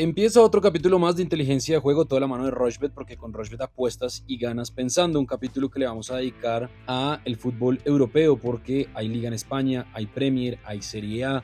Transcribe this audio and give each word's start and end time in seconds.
Empieza 0.00 0.42
otro 0.42 0.60
capítulo 0.60 1.00
más 1.00 1.16
de 1.16 1.24
inteligencia 1.24 1.74
de 1.74 1.80
juego, 1.80 2.04
toda 2.04 2.20
la 2.20 2.28
mano 2.28 2.44
de 2.44 2.52
Rochbet, 2.52 2.92
porque 2.92 3.16
con 3.16 3.32
Rochbet 3.32 3.62
apuestas 3.62 4.22
y 4.28 4.38
ganas 4.38 4.70
pensando. 4.70 5.18
Un 5.18 5.26
capítulo 5.26 5.70
que 5.70 5.80
le 5.80 5.86
vamos 5.86 6.12
a 6.12 6.18
dedicar 6.18 6.70
a 6.86 7.20
el 7.24 7.34
fútbol 7.34 7.80
europeo, 7.84 8.36
porque 8.38 8.88
hay 8.94 9.08
liga 9.08 9.26
en 9.26 9.34
España, 9.34 9.90
hay 9.92 10.06
Premier, 10.06 10.60
hay 10.64 10.82
Serie 10.82 11.24
A, 11.24 11.42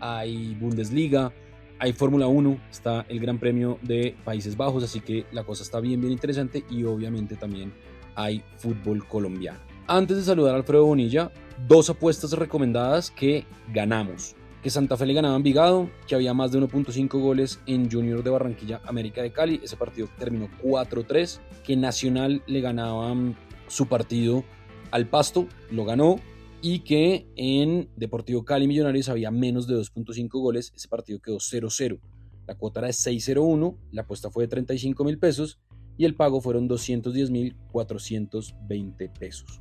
hay 0.00 0.54
Bundesliga, 0.54 1.32
hay 1.78 1.94
Fórmula 1.94 2.26
1, 2.26 2.60
está 2.70 3.06
el 3.08 3.20
Gran 3.20 3.38
Premio 3.38 3.78
de 3.80 4.14
Países 4.22 4.54
Bajos, 4.54 4.84
así 4.84 5.00
que 5.00 5.24
la 5.32 5.44
cosa 5.44 5.62
está 5.62 5.80
bien, 5.80 5.98
bien 6.02 6.12
interesante 6.12 6.62
y 6.68 6.84
obviamente 6.84 7.36
también 7.36 7.72
hay 8.16 8.44
fútbol 8.58 9.08
colombiano. 9.08 9.60
Antes 9.86 10.18
de 10.18 10.24
saludar 10.24 10.52
a 10.52 10.58
Alfredo 10.58 10.84
Bonilla, 10.84 11.32
dos 11.66 11.88
apuestas 11.88 12.32
recomendadas 12.32 13.10
que 13.10 13.46
ganamos 13.72 14.36
que 14.64 14.70
Santa 14.70 14.96
Fe 14.96 15.04
le 15.04 15.12
ganaba 15.12 15.34
a 15.34 15.36
Envigado, 15.36 15.90
que 16.08 16.14
había 16.14 16.32
más 16.32 16.50
de 16.50 16.58
1.5 16.58 17.20
goles 17.20 17.60
en 17.66 17.90
Junior 17.90 18.24
de 18.24 18.30
Barranquilla, 18.30 18.80
América 18.86 19.20
de 19.20 19.30
Cali. 19.30 19.60
Ese 19.62 19.76
partido 19.76 20.08
terminó 20.18 20.48
4-3. 20.62 21.38
Que 21.62 21.76
Nacional 21.76 22.42
le 22.46 22.62
ganaba 22.62 23.14
mm, 23.14 23.34
su 23.68 23.88
partido 23.88 24.42
al 24.90 25.06
Pasto, 25.06 25.48
lo 25.70 25.84
ganó. 25.84 26.16
Y 26.62 26.78
que 26.78 27.26
en 27.36 27.90
Deportivo 27.94 28.46
Cali 28.46 28.66
Millonarios 28.66 29.10
había 29.10 29.30
menos 29.30 29.66
de 29.66 29.74
2.5 29.74 30.30
goles. 30.30 30.72
Ese 30.74 30.88
partido 30.88 31.20
quedó 31.20 31.36
0-0. 31.36 32.00
La 32.46 32.54
cuota 32.54 32.80
era 32.80 32.86
de 32.86 32.94
6-0-1, 32.94 33.76
la 33.92 34.00
apuesta 34.00 34.30
fue 34.30 34.44
de 34.44 34.48
35 34.48 35.04
mil 35.04 35.18
pesos 35.18 35.58
y 35.98 36.06
el 36.06 36.14
pago 36.14 36.40
fueron 36.40 36.68
210 36.68 37.30
mil 37.30 37.54
420 37.70 39.10
pesos. 39.10 39.60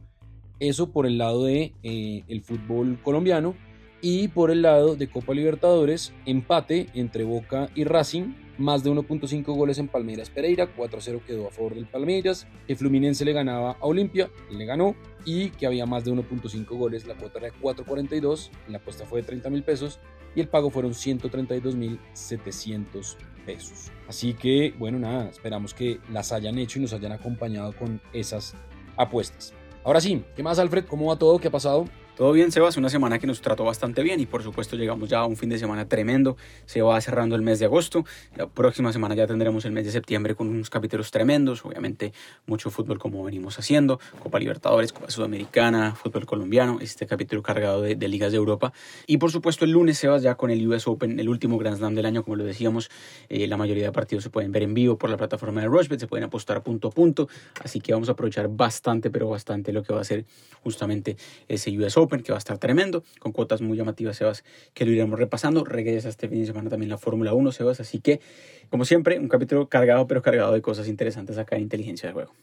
Eso 0.62 0.94
por 0.94 1.06
el 1.06 1.18
lado 1.18 1.44
de 1.44 1.74
eh, 1.84 2.24
el 2.30 2.42
fútbol 2.42 3.02
colombiano. 3.04 3.54
Y 4.06 4.28
por 4.28 4.52
el 4.52 4.64
lado 4.64 4.98
de 4.98 5.10
Copa 5.10 5.34
Libertadores, 5.34 6.12
empate 6.26 6.88
entre 6.94 7.24
Boca 7.24 7.70
y 7.74 7.86
Racing, 7.86 8.34
más 8.58 8.84
de 8.84 8.92
1.5 8.92 9.46
goles 9.56 9.78
en 9.78 9.88
Palmeiras 9.88 10.30
Pereira, 10.30 10.68
4-0 10.76 11.22
quedó 11.22 11.48
a 11.48 11.52
favor 11.52 11.74
del 11.74 11.86
Palmeiras, 11.86 12.46
que 12.68 12.76
Fluminense 12.76 13.24
le 13.24 13.32
ganaba 13.32 13.78
a 13.80 13.86
Olimpia, 13.86 14.30
le 14.52 14.66
ganó, 14.66 14.94
y 15.24 15.52
que 15.52 15.68
había 15.68 15.86
más 15.86 16.04
de 16.04 16.12
1.5 16.12 16.66
goles, 16.78 17.08
la 17.08 17.16
cuota 17.16 17.40
era 17.40 17.48
de 17.48 17.54
4.42, 17.62 18.50
la 18.68 18.80
apuesta 18.80 19.06
fue 19.06 19.22
de 19.22 19.28
30 19.28 19.50
mil 19.50 19.64
pesos, 19.64 20.02
y 20.36 20.42
el 20.42 20.50
pago 20.50 20.70
fueron 20.70 20.94
132 20.94 21.74
mil 21.74 21.98
700 22.12 23.18
pesos. 23.46 23.90
Así 24.10 24.34
que, 24.34 24.74
bueno, 24.78 25.00
nada, 25.00 25.30
esperamos 25.30 25.74
que 25.74 26.02
las 26.12 26.34
hayan 26.34 26.58
hecho 26.58 26.78
y 26.78 26.82
nos 26.82 26.92
hayan 26.92 27.14
acompañado 27.14 27.72
con 27.72 28.02
esas 28.12 28.54
apuestas. 28.98 29.54
Ahora 29.86 30.02
sí, 30.02 30.26
¿qué 30.36 30.44
más, 30.44 30.60
Alfred? 30.60 30.84
¿Cómo 30.88 31.06
va 31.06 31.18
todo? 31.18 31.40
¿Qué 31.40 31.48
ha 31.48 31.52
pasado? 31.52 31.86
Todo 32.16 32.32
bien, 32.32 32.52
Sebas, 32.52 32.78
una 32.78 32.90
semana 32.90 33.18
que 33.18 33.26
nos 33.26 33.42
trató 33.42 33.64
bastante 33.64 34.04
bien 34.04 34.20
y 34.20 34.28
por 34.28 34.44
supuesto 34.44 34.76
llegamos 34.76 35.10
ya 35.10 35.22
a 35.22 35.26
un 35.26 35.36
fin 35.36 35.50
de 35.50 35.58
semana 35.58 35.88
tremendo. 35.88 36.38
Se 36.68 36.84
va 36.84 37.02
cerrando 37.02 37.36
el 37.36 37.42
mes 37.42 37.58
de 37.58 37.66
agosto. 37.66 38.06
La 38.36 38.46
próxima 38.46 38.94
semana 38.94 39.16
ya 39.16 39.26
tendremos 39.26 39.66
el 39.66 39.72
mes 39.72 39.86
de 39.86 39.92
septiembre 39.92 40.36
con 40.36 40.48
unos 40.48 40.70
capítulos 40.70 41.10
tremendos. 41.10 41.66
Obviamente 41.66 42.14
mucho 42.46 42.70
fútbol 42.70 43.00
como 43.00 43.24
venimos 43.24 43.58
haciendo. 43.58 44.00
Copa 44.22 44.38
Libertadores, 44.38 44.94
Copa 44.94 45.10
Sudamericana, 45.10 45.96
fútbol 45.96 46.28
colombiano. 46.28 46.78
Este 46.82 47.08
capítulo 47.08 47.42
cargado 47.42 47.82
de, 47.82 47.96
ligas 48.08 48.32
de 48.32 48.38
Europa. 48.38 48.74
Y 49.08 49.18
por 49.18 49.32
supuesto 49.32 49.66
el 49.66 49.72
lunes, 49.72 49.98
Sebas, 49.98 50.22
ya 50.22 50.36
con 50.36 50.52
el 50.52 50.68
US 50.68 50.88
Open, 50.88 51.20
el 51.20 51.30
último 51.30 51.58
Grand 51.58 51.78
Slam 51.78 51.96
del 51.96 52.06
año, 52.06 52.22
como 52.24 52.36
lo 52.36 52.44
decíamos. 52.44 52.92
Eh, 53.28 53.48
la 53.48 53.58
mayoría 53.58 53.86
de 53.86 53.92
partidos 53.92 54.24
se 54.24 54.30
pueden 54.30 54.52
ver 54.52 54.62
en 54.62 54.76
vivo 54.76 55.00
por 55.00 55.10
la 55.10 55.18
plataforma 55.18 55.62
de 55.62 55.68
Rushbet. 55.68 56.00
Se 56.00 56.06
pueden 56.06 56.26
apostar 56.26 56.62
punto 56.62 56.90
a 56.90 56.92
punto. 56.92 57.28
Así 57.64 57.82
que 57.82 57.92
vamos 57.92 58.08
a 58.10 58.12
aprovechar 58.12 58.50
bastante, 58.50 59.10
pero 59.10 59.30
bastante 59.30 59.74
lo 59.74 59.82
que 59.82 59.94
va 59.94 60.02
a 60.02 60.04
ser 60.04 60.26
justamente 60.62 61.18
ese 61.48 61.76
US 61.76 61.98
Open, 61.98 62.03
que 62.08 62.32
va 62.32 62.38
a 62.38 62.40
estar 62.40 62.58
tremendo 62.58 63.04
con 63.20 63.32
cuotas 63.32 63.62
muy 63.62 63.78
llamativas, 63.78 64.18
Sebas, 64.18 64.44
que 64.74 64.86
lo 64.86 64.92
iremos 64.92 65.20
repasando. 65.20 65.64
Regresa 65.64 66.10
este 66.10 66.28
fin 66.28 66.40
de 66.40 66.48
semana 66.48 66.70
también 66.70 66.90
la 66.90 66.98
Fórmula 66.98 67.34
1, 67.34 67.52
Sebas, 67.52 67.80
así 67.80 68.00
que, 68.00 68.20
como 68.70 68.86
siempre, 68.86 69.20
un 69.20 69.28
capítulo 69.28 69.68
cargado, 69.70 70.08
pero 70.08 70.22
cargado 70.22 70.54
de 70.54 70.62
cosas 70.62 70.88
interesantes 70.88 71.38
acá 71.38 71.56
en 71.56 71.64
Inteligencia 71.64 72.10
de 72.10 72.14
Juego. 72.14 72.34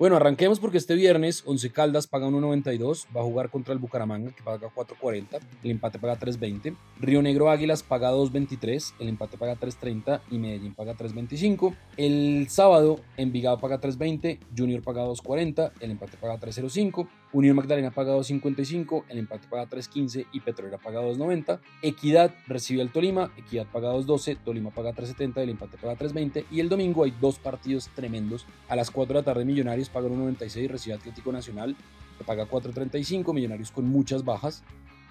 Bueno, 0.00 0.16
arranquemos 0.16 0.60
porque 0.60 0.78
este 0.78 0.94
viernes 0.94 1.42
Once 1.44 1.70
Caldas 1.70 2.06
paga 2.06 2.26
1.92, 2.26 3.04
va 3.14 3.20
a 3.20 3.24
jugar 3.24 3.50
contra 3.50 3.74
el 3.74 3.78
Bucaramanga 3.78 4.32
que 4.34 4.42
paga 4.42 4.70
4.40, 4.74 5.38
el 5.62 5.70
empate 5.72 5.98
paga 5.98 6.18
3.20, 6.18 6.74
Río 7.00 7.20
Negro 7.20 7.50
Águilas 7.50 7.82
paga 7.82 8.10
2.23, 8.10 8.94
el 8.98 9.08
empate 9.08 9.36
paga 9.36 9.56
3.30 9.56 10.22
y 10.30 10.38
Medellín 10.38 10.74
paga 10.74 10.94
3.25. 10.94 11.74
El 11.98 12.46
sábado 12.48 13.00
Envigado 13.18 13.58
paga 13.58 13.78
3.20, 13.78 14.38
Junior 14.56 14.82
paga 14.82 15.04
2.40, 15.04 15.72
el 15.80 15.90
empate 15.90 16.16
paga 16.16 16.40
3.05, 16.40 17.06
Unión 17.34 17.56
Magdalena 17.56 17.90
paga 17.90 18.16
2.55, 18.16 19.04
el 19.10 19.18
empate 19.18 19.48
paga 19.48 19.68
3.15 19.68 20.26
y 20.32 20.40
Petrolera 20.40 20.78
paga 20.78 21.02
2.90. 21.02 21.60
Equidad 21.82 22.34
recibe 22.48 22.80
al 22.80 22.90
Tolima, 22.90 23.32
Equidad 23.36 23.66
paga 23.66 23.92
2.12, 23.92 24.38
Tolima 24.42 24.70
paga 24.70 24.94
3.70, 24.94 25.42
el 25.42 25.50
empate 25.50 25.76
paga 25.76 25.98
3.20 25.98 26.46
y 26.50 26.60
el 26.60 26.70
domingo 26.70 27.04
hay 27.04 27.14
dos 27.20 27.38
partidos 27.38 27.90
tremendos 27.94 28.46
a 28.66 28.76
las 28.76 28.90
4 28.90 29.12
de 29.12 29.20
la 29.20 29.24
tarde 29.24 29.44
Millonarios 29.44 29.89
paga 29.90 30.08
1.96, 30.08 30.68
recibe 30.68 30.94
Atlético 30.94 31.32
Nacional, 31.32 31.76
que 32.18 32.24
paga 32.24 32.48
4.35, 32.48 33.34
Millonarios 33.34 33.70
con 33.70 33.86
muchas 33.86 34.24
bajas. 34.24 34.62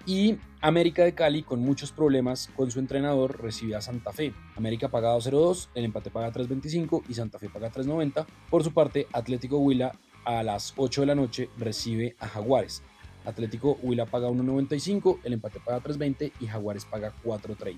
Y 0.06 0.38
América 0.62 1.04
de 1.04 1.14
Cali, 1.14 1.42
con 1.42 1.60
muchos 1.60 1.92
problemas 1.92 2.50
con 2.56 2.70
su 2.70 2.78
entrenador, 2.78 3.40
recibe 3.42 3.76
a 3.76 3.82
Santa 3.82 4.12
Fe. 4.12 4.32
América 4.56 4.88
paga 4.88 5.14
2.02, 5.14 5.68
el 5.74 5.84
empate 5.84 6.10
paga 6.10 6.32
3.25 6.32 7.02
y 7.08 7.14
Santa 7.14 7.38
Fe 7.38 7.50
paga 7.50 7.70
3.90. 7.70 8.24
Por 8.48 8.64
su 8.64 8.72
parte, 8.72 9.06
Atlético 9.12 9.58
Huila 9.58 9.92
a 10.24 10.42
las 10.42 10.72
8 10.76 11.02
de 11.02 11.06
la 11.06 11.14
noche 11.14 11.50
recibe 11.58 12.16
a 12.18 12.28
Jaguares. 12.28 12.82
Atlético 13.24 13.78
Huila 13.82 14.06
paga 14.06 14.28
1.95, 14.28 15.18
el 15.24 15.34
empate 15.34 15.60
paga 15.60 15.82
3.20 15.82 16.32
y 16.40 16.46
Jaguares 16.46 16.86
paga 16.86 17.12
4.30. 17.22 17.76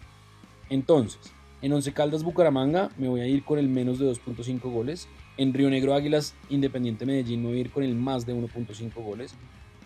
Entonces, 0.71 1.33
en 1.63 1.73
Once 1.73 1.93
Caldas 1.93 2.25
Bucaramanga 2.25 2.91
me 2.99 3.09
voy 3.09 3.21
a 3.21 3.27
ir 3.27 3.45
con 3.45 3.59
el 3.59 3.69
menos 3.69 3.99
de 4.01 4.11
2.5 4.11 4.61
goles. 4.71 5.09
En 5.37 5.55
Río 5.55 5.71
Negro 5.71 5.95
Águilas, 5.95 6.35
Independiente 6.51 7.07
Medellín, 7.07 7.43
me 7.43 7.49
voy 7.49 7.59
a 7.59 7.61
ir 7.61 7.71
con 7.71 7.85
el 7.85 7.95
más 7.95 8.27
de 8.27 8.35
1.5 8.35 8.93
goles. 8.95 9.35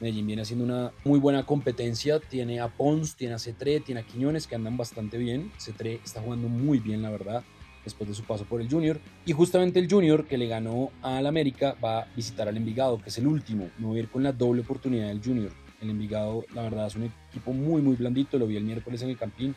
Medellín 0.01 0.27
viene 0.27 0.43
haciendo 0.43 0.65
una 0.65 0.93
muy 1.05 1.21
buena 1.21 1.45
competencia. 1.45 2.19
Tiene 2.19 2.61
a 2.61 2.69
Pons, 2.69 3.15
tiene 3.17 3.35
a 3.35 3.39
Cetré, 3.39 3.81
tiene 3.81 4.01
a 4.01 4.07
Quiñones 4.07 4.47
que 4.47 4.55
andan 4.55 4.77
bastante 4.77 5.19
bien. 5.19 5.53
Cetré 5.59 6.01
está 6.03 6.23
jugando 6.23 6.49
muy 6.49 6.81
bien, 6.81 7.03
la 7.03 7.11
verdad, 7.11 7.45
después 7.85 8.09
de 8.09 8.15
su 8.15 8.25
paso 8.25 8.45
por 8.47 8.63
el 8.63 8.71
Junior. 8.71 8.99
Y 9.27 9.33
justamente 9.33 9.79
el 9.79 9.91
Junior 9.91 10.27
que 10.27 10.39
le 10.39 10.49
ganó 10.49 10.91
al 11.03 11.27
América 11.27 11.77
va 11.83 12.01
a 12.01 12.07
visitar 12.17 12.49
al 12.49 12.57
Envigado, 12.57 12.99
que 12.99 13.11
es 13.11 13.19
el 13.19 13.27
último. 13.27 13.69
Me 13.79 13.87
voy 13.87 13.99
a 13.99 14.01
ir 14.01 14.09
con 14.09 14.23
la 14.23 14.33
doble 14.33 14.63
oportunidad 14.63 15.09
del 15.09 15.23
Junior. 15.23 15.53
El 15.83 15.91
Envigado, 15.91 16.47
la 16.55 16.63
verdad, 16.63 16.87
es 16.87 16.97
un 16.97 17.11
equipo 17.31 17.53
muy, 17.53 17.83
muy 17.83 17.97
blandito. 17.97 18.39
Lo 18.39 18.47
vi 18.47 18.57
el 18.57 18.65
miércoles 18.65 19.03
en 19.03 19.11
el 19.11 19.19
Campín 19.19 19.55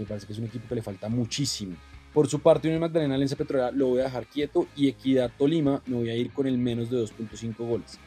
me 0.00 0.06
parece 0.06 0.26
que 0.26 0.32
es 0.32 0.38
un 0.38 0.46
equipo 0.46 0.68
que 0.68 0.74
le 0.74 0.82
falta 0.82 1.08
muchísimo. 1.08 1.76
Por 2.12 2.26
su 2.26 2.40
parte, 2.40 2.66
Unión 2.66 2.80
Magdalena 2.80 3.16
Lense 3.16 3.36
Petrolera 3.36 3.70
lo 3.70 3.88
voy 3.88 4.00
a 4.00 4.04
dejar 4.04 4.26
quieto 4.26 4.66
y 4.74 4.88
Equidad 4.88 5.30
Tolima 5.38 5.82
me 5.86 5.96
voy 5.96 6.10
a 6.10 6.16
ir 6.16 6.32
con 6.32 6.46
el 6.46 6.58
menos 6.58 6.90
de 6.90 6.98
2.5 6.98 7.56
goles. 7.58 7.98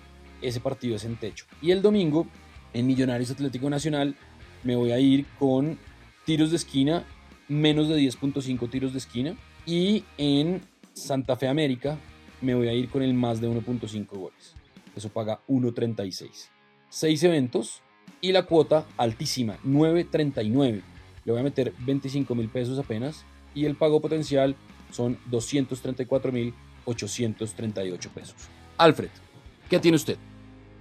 Ese 0.41 0.59
partido 0.59 0.95
es 0.95 1.05
en 1.05 1.15
techo. 1.15 1.45
Y 1.61 1.71
el 1.71 1.81
domingo, 1.81 2.27
en 2.73 2.85
Millonarios 2.85 3.31
Atlético 3.31 3.69
Nacional, 3.69 4.15
me 4.63 4.75
voy 4.75 4.91
a 4.91 4.99
ir 4.99 5.25
con 5.39 5.77
tiros 6.25 6.49
de 6.49 6.57
esquina, 6.57 7.05
menos 7.47 7.87
de 7.87 7.97
10.5 7.97 8.69
tiros 8.69 8.91
de 8.91 8.97
esquina. 8.97 9.37
Y 9.65 10.03
en 10.17 10.61
Santa 10.93 11.37
Fe 11.37 11.47
América, 11.47 11.97
me 12.41 12.55
voy 12.55 12.67
a 12.67 12.73
ir 12.73 12.89
con 12.89 13.03
el 13.03 13.13
más 13.13 13.39
de 13.39 13.47
1.5 13.47 14.07
goles. 14.07 14.55
Eso 14.95 15.09
paga 15.09 15.39
1.36. 15.47 16.49
Seis 16.89 17.23
eventos 17.23 17.81
y 18.19 18.33
la 18.33 18.43
cuota 18.43 18.85
altísima, 18.97 19.57
9.39 19.65 20.81
le 21.25 21.31
voy 21.31 21.41
a 21.41 21.43
meter 21.43 21.73
25 21.79 22.35
mil 22.35 22.49
pesos 22.49 22.77
apenas 22.79 23.25
y 23.55 23.65
el 23.65 23.75
pago 23.75 24.01
potencial 24.01 24.55
son 24.91 25.17
234 25.27 26.31
mil 26.31 26.53
838 26.85 28.09
pesos. 28.13 28.35
Alfred, 28.77 29.09
¿qué 29.69 29.79
tiene 29.79 29.95
usted? 29.95 30.17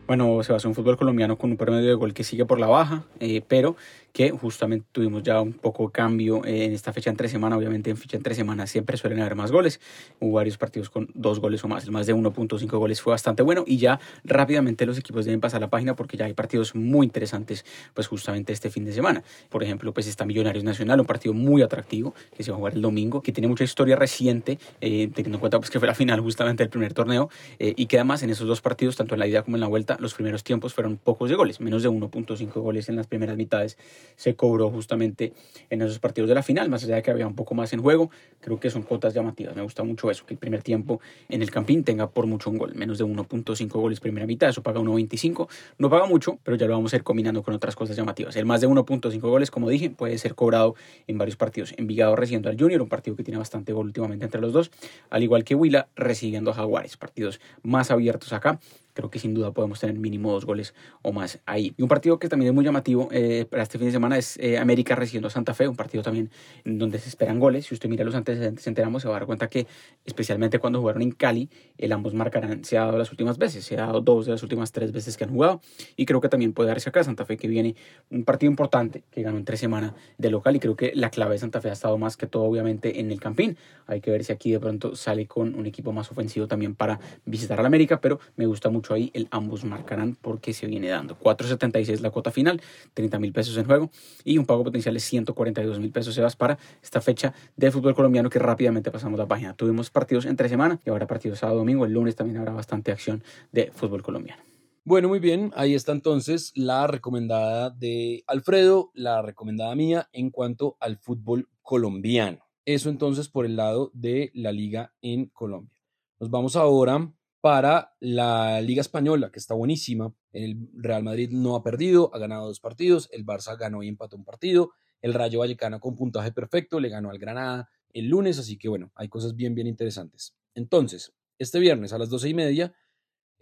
Bueno, 0.07 0.43
se 0.43 0.53
basa 0.53 0.67
en 0.67 0.71
un 0.71 0.75
fútbol 0.75 0.97
colombiano 0.97 1.39
con 1.39 1.51
un 1.51 1.57
promedio 1.57 1.89
de 1.89 1.95
gol 1.95 2.13
que 2.13 2.25
sigue 2.25 2.45
por 2.45 2.59
la 2.59 2.67
baja, 2.67 3.05
eh, 3.21 3.43
pero 3.47 3.77
que 4.13 4.31
justamente 4.31 4.87
tuvimos 4.93 5.23
ya 5.23 5.41
un 5.41 5.53
poco 5.53 5.87
de 5.87 5.93
cambio 5.93 6.45
eh, 6.45 6.65
en 6.65 6.73
esta 6.73 6.93
fecha 6.93 7.11
entre 7.11 7.29
semana. 7.29 7.57
Obviamente 7.57 7.91
en 7.91 7.97
fecha 7.97 8.17
entre 8.17 8.35
semana 8.35 8.67
siempre 8.67 8.97
suelen 8.97 9.21
haber 9.21 9.35
más 9.35 9.53
goles. 9.53 9.81
Hubo 10.21 10.33
varios 10.33 10.57
partidos 10.57 10.91
con 10.91 11.09
dos 11.15 11.41
goles 11.41 11.63
o 11.65 11.69
más. 11.69 11.85
El 11.85 11.91
más 11.91 12.07
de 12.07 12.15
1.5 12.15 12.67
goles 12.79 13.01
fue 13.01 13.13
bastante 13.13 13.43
bueno 13.43 13.65
y 13.67 13.79
ya 13.79 14.01
rápidamente 14.25 14.87
los 14.87 14.99
equipos 14.99 15.25
deben 15.25 15.41
pasar 15.41 15.61
la 15.61 15.69
página 15.69 15.95
porque 15.95 16.17
ya 16.17 16.25
hay 16.25 16.35
partidos 16.35 16.75
muy 16.75 17.07
interesantes 17.07 17.65
pues 17.95 18.07
justamente 18.07 18.53
este 18.53 18.71
fin 18.71 18.85
de 18.85 18.93
semana. 18.93 19.23
Por 19.51 19.63
ejemplo, 19.63 19.93
pues 19.93 20.07
está 20.07 20.25
Millonarios 20.25 20.65
Nacional, 20.65 21.01
un 21.01 21.07
partido 21.07 21.35
muy 21.35 21.63
atractivo 21.63 22.15
que 22.35 22.43
se 22.43 22.51
va 22.51 22.57
a 22.57 22.59
jugar 22.59 22.75
el 22.75 22.83
domingo, 22.83 23.23
que 23.23 23.33
tiene 23.33 23.49
mucha 23.49 23.65
historia 23.65 23.97
reciente, 23.97 24.59
eh, 24.81 25.11
teniendo 25.15 25.37
en 25.37 25.41
cuenta 25.41 25.59
pues 25.59 25.71
que 25.71 25.79
fue 25.79 25.89
la 25.89 25.95
final 25.95 26.21
justamente 26.21 26.63
del 26.63 26.71
primer 26.71 26.95
torneo 26.95 27.29
eh, 27.59 27.75
y 27.77 27.87
que 27.87 27.99
además 27.99 28.23
en 28.23 28.31
esos 28.31 28.47
dos 28.47 28.61
partidos, 28.61 28.97
tanto 28.97 29.15
en 29.15 29.21
la 29.21 29.27
ida 29.27 29.43
como 29.43 29.57
en 29.57 29.61
la 29.61 29.67
vuelta, 29.69 29.83
4.40. 29.83 29.99
Los 29.99 30.15
primeros 30.15 30.45
tiempos 30.45 30.75
fueron 30.75 30.97
pocos 30.97 31.31
de 31.31 31.37
goles, 31.37 31.61
menos 31.61 31.83
de 31.83 31.91
1.5 31.91 32.53
goles 32.61 32.89
en 32.89 32.97
las 32.97 33.07
primeras 33.07 33.37
mitades. 33.37 33.79
Se 34.17 34.35
cobró 34.35 34.71
justamente 34.71 35.33
en 35.71 35.83
esos 35.83 35.99
partidos 35.99 36.29
de 36.29 36.35
la 36.35 36.43
final, 36.43 36.69
más 36.69 36.85
allá 36.85 36.97
de 36.97 37.03
que 37.03 37.11
había 37.11 37.27
un 37.27 37.35
poco 37.35 37.55
más 37.55 37.73
en 37.73 37.83
juego. 37.83 38.11
Creo 38.41 38.59
que 38.61 38.71
son 38.71 38.83
cuotas 38.83 39.15
llamativas. 39.15 39.57
Me 39.57 39.63
gusta 39.63 39.83
mucho 39.83 40.11
eso, 40.11 40.27
que 40.27 40.35
el 40.35 40.39
primer 40.39 40.63
tiempo 40.63 41.01
en 41.29 41.43
el 41.43 41.51
Campín 41.51 41.85
tenga 41.85 42.11
por 42.11 42.27
mucho 42.27 42.51
un 42.51 42.59
gol, 42.59 42.75
menos 42.75 42.99
de 42.99 43.05
1.5 43.05 43.69
goles 43.69 44.01
primera 44.01 44.27
mitad. 44.27 44.49
Eso 44.49 44.63
paga 44.63 44.81
1.25. 44.81 45.49
No 45.79 45.91
paga 45.91 46.07
mucho, 46.07 46.39
pero 46.43 46.57
ya 46.57 46.67
lo 46.67 46.75
vamos 46.75 46.93
a 46.93 46.97
ir 46.97 47.03
combinando 47.03 47.43
con 47.43 47.55
otras 47.55 47.77
cosas 47.77 47.97
llamativas. 47.97 48.37
El 48.37 48.47
más 48.47 48.61
de 48.61 48.69
1.5 48.69 49.21
goles, 49.21 49.51
como 49.51 49.69
dije, 49.69 49.91
puede 49.91 50.19
ser 50.19 50.35
cobrado 50.35 50.75
en 51.07 51.19
varios 51.19 51.37
partidos. 51.37 51.75
Envigado 51.77 52.17
recibiendo 52.17 52.49
al 52.49 52.59
Junior, 52.59 52.83
un 52.83 52.89
partido 52.89 53.17
que 53.17 53.23
tiene 53.23 53.39
bastante 53.39 53.73
gol 53.73 53.87
últimamente 53.87 54.25
entre 54.25 54.41
los 54.41 54.53
dos, 54.53 54.71
al 55.11 55.23
igual 55.23 55.45
que 55.45 55.55
Huila 55.55 55.89
recibiendo 55.97 56.51
a 56.51 56.55
Jaguares. 56.55 56.97
Partidos 56.97 57.41
más 57.63 57.91
abiertos 57.91 58.33
acá 58.33 58.59
creo 58.95 59.11
que 59.11 59.19
sin 59.19 59.35
duda 59.35 59.53
podemos 59.53 59.81
tener 59.81 59.99
mínimo 59.99 60.33
dos 60.33 60.45
goles 60.45 60.75
o 61.03 61.13
más 61.13 61.41
ahí. 61.47 61.75
Y 61.77 61.83
un 61.83 61.89
partido 61.89 62.19
que 62.19 62.29
también 62.29 62.49
es 62.49 62.55
muy 62.55 62.65
llamativo 62.65 63.09
eh, 63.13 63.47
para 63.49 63.63
este 63.63 63.79
fin 63.79 63.87
de 63.87 63.93
semana 63.93 64.19
es 64.19 64.37
eh, 64.39 64.59
América 64.59 64.95
recibiendo 64.95 65.29
a 65.29 65.31
Santa 65.31 65.55
Fe, 65.55 65.69
un 65.69 65.77
partido 65.77 66.03
también 66.03 66.31
donde 66.65 66.99
se 66.99 67.09
esperan 67.09 67.39
goles. 67.39 67.67
Si 67.67 67.75
usted 67.75 67.89
mira 67.89 68.05
los 68.05 68.15
antecedentes, 68.15 68.67
enteramos, 68.67 69.03
se 69.03 69.09
va 69.09 69.17
a 69.17 69.19
dar 69.21 69.27
cuenta 69.27 69.49
que 69.49 69.67
especialmente 70.05 70.59
cuando 70.59 70.81
jugaron 70.81 71.03
en 71.03 71.13
Cali, 71.13 71.49
el 71.79 71.93
ambos 71.93 72.15
marcarán, 72.15 72.65
se 72.65 72.79
ha 72.79 72.87
dado 72.87 72.99
las 72.99 73.11
últimas 73.11 73.39
veces, 73.39 73.65
se 73.65 73.79
ha 73.79 73.87
dado 73.87 74.01
dos 74.01 74.27
de 74.27 74.33
las 74.33 74.43
últimas 74.43 74.73
tres 74.73 74.93
veces 74.93 75.17
que 75.17 75.25
han 75.25 75.31
jugado 75.31 75.61
y 75.97 76.07
creo 76.07 76.21
que 76.21 76.29
también 76.29 76.53
puede 76.53 76.69
darse 76.69 76.89
acá 76.89 77.05
Santa 77.05 77.25
Fe 77.25 77.37
que 77.37 77.49
viene 77.49 77.75
un 78.11 78.25
partido 78.25 78.51
importante 78.51 79.05
que 79.11 79.23
ganó 79.23 79.39
en 79.39 79.45
tres 79.45 79.61
semanas 79.61 79.93
de 80.19 80.31
local 80.31 80.57
y 80.57 80.61
creo 80.61 80.77
que 80.77 80.93
la 80.95 81.11
clave 81.11 81.33
de 81.33 81.39
Santa 81.39 81.61
Fe 81.61 81.71
ha 81.71 81.73
estado 81.73 81.99
más 81.99 82.17
que 82.17 82.27
todo 82.27 82.45
obviamente 82.45 83.01
en 83.01 83.11
el 83.11 83.21
Campín. 83.21 83.57
Hay 83.87 84.01
que 84.01 84.11
ver 84.11 84.25
si 84.25 84.33
aquí 84.33 84.53
de 84.53 84.61
pronto 84.61 84.97
sale 84.97 85.27
con 85.27 85.55
un 85.55 85.67
equipo 85.67 85.93
más 85.93 86.11
ofensivo 86.11 86.47
también 86.47 86.75
para 86.75 87.01
visitar 87.25 87.59
al 87.59 87.67
América, 87.67 88.01
pero 88.01 88.21
me 88.37 88.47
gusta 88.47 88.71
mucho 88.71 88.82
ahí 88.91 89.11
el 89.15 89.29
ambos 89.31 89.65
marcarán 89.65 90.17
porque 90.21 90.53
se 90.53 90.67
viene 90.67 90.89
dando. 90.89 91.19
4.76 91.19 92.01
la 92.01 92.11
cuota 92.11 92.31
final, 92.31 92.61
30 92.95 93.19
mil 93.19 93.33
pesos 93.33 93.57
en 93.57 93.65
juego 93.65 93.91
y 94.25 94.39
un 94.39 94.47
pago 94.47 94.65
potencial 94.65 94.95
de 94.95 95.01
142 95.01 95.79
mil 95.79 95.91
pesos 95.91 96.15
Sebas 96.15 96.37
para 96.37 96.59
esta 96.83 97.01
fecha 97.01 97.33
de 97.57 97.71
fútbol 97.71 97.95
colombiano 97.95 98.31
que 98.31 98.39
rápidamente 98.39 98.91
pasamos 98.91 99.19
la 99.19 99.27
página. 99.27 99.55
Tuvimos 99.55 99.91
partidos 99.91 100.27
entre 100.27 100.49
semana 100.49 100.81
y 100.85 100.91
ahora 100.91 101.07
partidos 101.07 101.39
sábado 101.39 101.59
domingo. 101.59 101.85
El 101.85 101.93
lunes 101.93 102.17
también 102.17 102.39
habrá 102.39 102.53
bastante 102.53 102.93
acción 102.93 103.23
de 103.53 103.71
fútbol 103.73 104.03
colombiano. 104.03 104.43
Bueno, 104.85 105.09
muy 105.09 105.21
bien, 105.21 105.53
ahí 105.55 105.75
está 105.75 105.93
entonces 105.93 106.51
la 106.57 106.89
recomendada 106.89 107.71
de 107.71 108.25
Alfredo, 108.27 108.91
la 108.95 109.23
recomendada 109.23 109.77
mía 109.77 110.09
en 110.13 110.31
cuanto 110.31 110.77
al 110.81 110.99
fútbol 110.99 111.49
colombiano. 111.63 112.45
Eso 112.65 112.91
entonces 112.91 113.29
por 113.29 113.47
el 113.47 113.55
lado 113.55 113.93
de 113.95 114.33
la 114.35 114.51
liga 114.51 114.93
en 115.01 115.27
Colombia. 115.27 115.79
Nos 116.19 116.31
vamos 116.31 116.57
ahora 116.57 117.13
para 117.43 117.93
la 117.99 118.61
Liga 118.61 118.81
Española, 118.81 119.33
que 119.33 119.41
está 119.41 119.53
buenísima. 119.55 120.15
El 120.33 120.69
Real 120.75 121.03
Madrid 121.03 121.29
no 121.33 121.57
ha 121.57 121.63
perdido, 121.65 122.15
ha 122.15 122.19
ganado 122.19 122.47
dos 122.47 122.61
partidos, 122.61 123.09
el 123.11 123.27
Barça 123.27 123.59
ganó 123.59 123.83
y 123.83 123.89
empató 123.89 124.17
un 124.17 124.25
partido, 124.25 124.71
el 125.01 125.13
Rayo 125.13 125.41
Vallecano 125.41 125.81
con 125.81 125.97
puntaje 125.97 126.31
perfecto 126.31 126.79
le 126.79 126.89
ganó 126.89 127.11
al 127.11 127.19
Granada 127.19 127.69
el 127.93 128.07
lunes, 128.07 128.39
así 128.39 128.57
que 128.57 128.69
bueno, 128.69 128.93
hay 128.95 129.09
cosas 129.09 129.35
bien, 129.35 129.57
bien 129.57 129.67
interesantes. 129.67 130.37
Entonces, 130.55 131.13
este 131.37 131.59
viernes 131.59 131.93
a 131.93 131.99
las 131.99 132.11
doce 132.11 132.29
y 132.29 132.35
media 132.35 132.73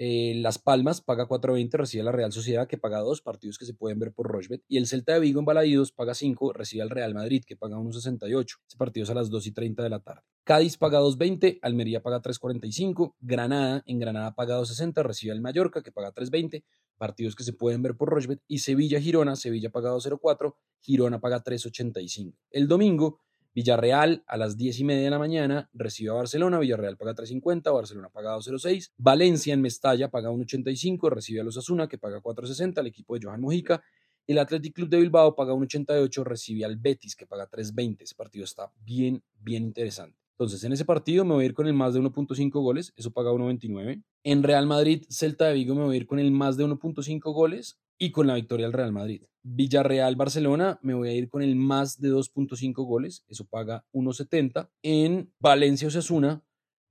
eh, 0.02 0.32
Las 0.36 0.58
Palmas 0.58 1.02
paga 1.02 1.28
4.20, 1.28 1.72
recibe 1.72 2.00
a 2.00 2.04
la 2.04 2.12
Real 2.12 2.32
Sociedad 2.32 2.66
que 2.66 2.78
paga 2.78 3.00
dos 3.00 3.20
partidos 3.20 3.58
que 3.58 3.66
se 3.66 3.74
pueden 3.74 3.98
ver 3.98 4.14
por 4.14 4.28
Rochbet. 4.28 4.62
Y 4.66 4.78
el 4.78 4.86
Celta 4.86 5.12
de 5.12 5.20
Vigo 5.20 5.40
en 5.40 5.44
Balaidos 5.44 5.92
paga 5.92 6.14
5, 6.14 6.54
recibe 6.54 6.82
al 6.82 6.88
Real 6.88 7.12
Madrid 7.12 7.44
que 7.46 7.54
paga 7.54 7.76
1.68. 7.76 8.44
Ese 8.66 8.78
partido 8.78 9.04
es 9.04 9.10
a 9.10 9.14
las 9.14 9.28
2 9.28 9.48
y 9.48 9.52
30 9.52 9.82
de 9.82 9.90
la 9.90 10.00
tarde. 10.00 10.22
Cádiz 10.44 10.78
paga 10.78 11.00
2.20, 11.00 11.58
Almería 11.60 12.02
paga 12.02 12.22
3.45, 12.22 13.14
Granada 13.20 13.82
en 13.84 13.98
Granada 13.98 14.34
paga 14.34 14.58
2.60, 14.58 15.02
recibe 15.02 15.32
al 15.32 15.42
Mallorca 15.42 15.82
que 15.82 15.92
paga 15.92 16.14
3.20. 16.14 16.64
Partidos 16.96 17.34
que 17.34 17.44
se 17.44 17.52
pueden 17.52 17.82
ver 17.82 17.94
por 17.94 18.08
Rochbet. 18.08 18.40
Y 18.48 18.60
Sevilla-Girona, 18.60 19.36
Sevilla 19.36 19.68
paga 19.68 19.92
2.04, 19.92 20.54
Girona 20.80 21.20
paga 21.20 21.44
3.85. 21.44 22.34
El 22.50 22.68
domingo 22.68 23.20
Villarreal 23.54 24.22
a 24.26 24.36
las 24.36 24.56
10 24.56 24.80
y 24.80 24.84
media 24.84 25.04
de 25.04 25.10
la 25.10 25.18
mañana 25.18 25.68
recibe 25.72 26.10
a 26.10 26.14
Barcelona, 26.14 26.58
Villarreal 26.58 26.96
paga 26.96 27.14
3.50, 27.14 27.72
Barcelona 27.72 28.08
paga 28.08 28.36
2.06, 28.36 28.92
Valencia 28.96 29.54
en 29.54 29.60
Mestalla 29.60 30.10
paga 30.10 30.30
1.85, 30.30 31.10
recibe 31.10 31.40
a 31.40 31.44
los 31.44 31.56
Asuna 31.56 31.88
que 31.88 31.98
paga 31.98 32.20
4.60, 32.20 32.80
el 32.80 32.86
equipo 32.86 33.14
de 33.14 33.26
Johan 33.26 33.40
Mojica, 33.40 33.82
el 34.26 34.38
Athletic 34.38 34.74
Club 34.74 34.88
de 34.88 34.98
Bilbao 34.98 35.34
paga 35.34 35.52
1.88, 35.52 36.24
recibe 36.24 36.64
al 36.64 36.76
Betis 36.76 37.16
que 37.16 37.26
paga 37.26 37.48
3.20, 37.48 38.02
ese 38.02 38.14
partido 38.14 38.44
está 38.44 38.70
bien, 38.84 39.22
bien 39.40 39.64
interesante. 39.64 40.16
Entonces, 40.32 40.64
en 40.64 40.72
ese 40.72 40.86
partido 40.86 41.24
me 41.24 41.34
voy 41.34 41.44
a 41.44 41.46
ir 41.48 41.54
con 41.54 41.66
el 41.66 41.74
más 41.74 41.92
de 41.92 42.00
1.5 42.00 42.50
goles, 42.62 42.94
eso 42.96 43.10
paga 43.10 43.30
1.29. 43.30 44.02
En 44.22 44.42
Real 44.42 44.66
Madrid, 44.66 45.04
Celta 45.10 45.48
de 45.48 45.54
Vigo 45.54 45.74
me 45.74 45.84
voy 45.84 45.96
a 45.96 45.98
ir 45.98 46.06
con 46.06 46.18
el 46.18 46.30
más 46.30 46.56
de 46.56 46.64
1.5 46.64 47.20
goles 47.34 47.78
y 48.00 48.10
con 48.10 48.26
la 48.26 48.34
victoria 48.34 48.66
del 48.66 48.72
Real 48.72 48.90
Madrid. 48.92 49.22
Villarreal, 49.42 50.16
Barcelona, 50.16 50.80
me 50.82 50.94
voy 50.94 51.10
a 51.10 51.12
ir 51.12 51.28
con 51.28 51.42
el 51.42 51.54
más 51.54 52.00
de 52.00 52.10
2.5 52.10 52.84
goles, 52.84 53.24
eso 53.28 53.44
paga 53.44 53.86
1.70. 53.92 54.70
En 54.82 55.32
Valencia, 55.38 55.86
Osasuna, 55.86 56.42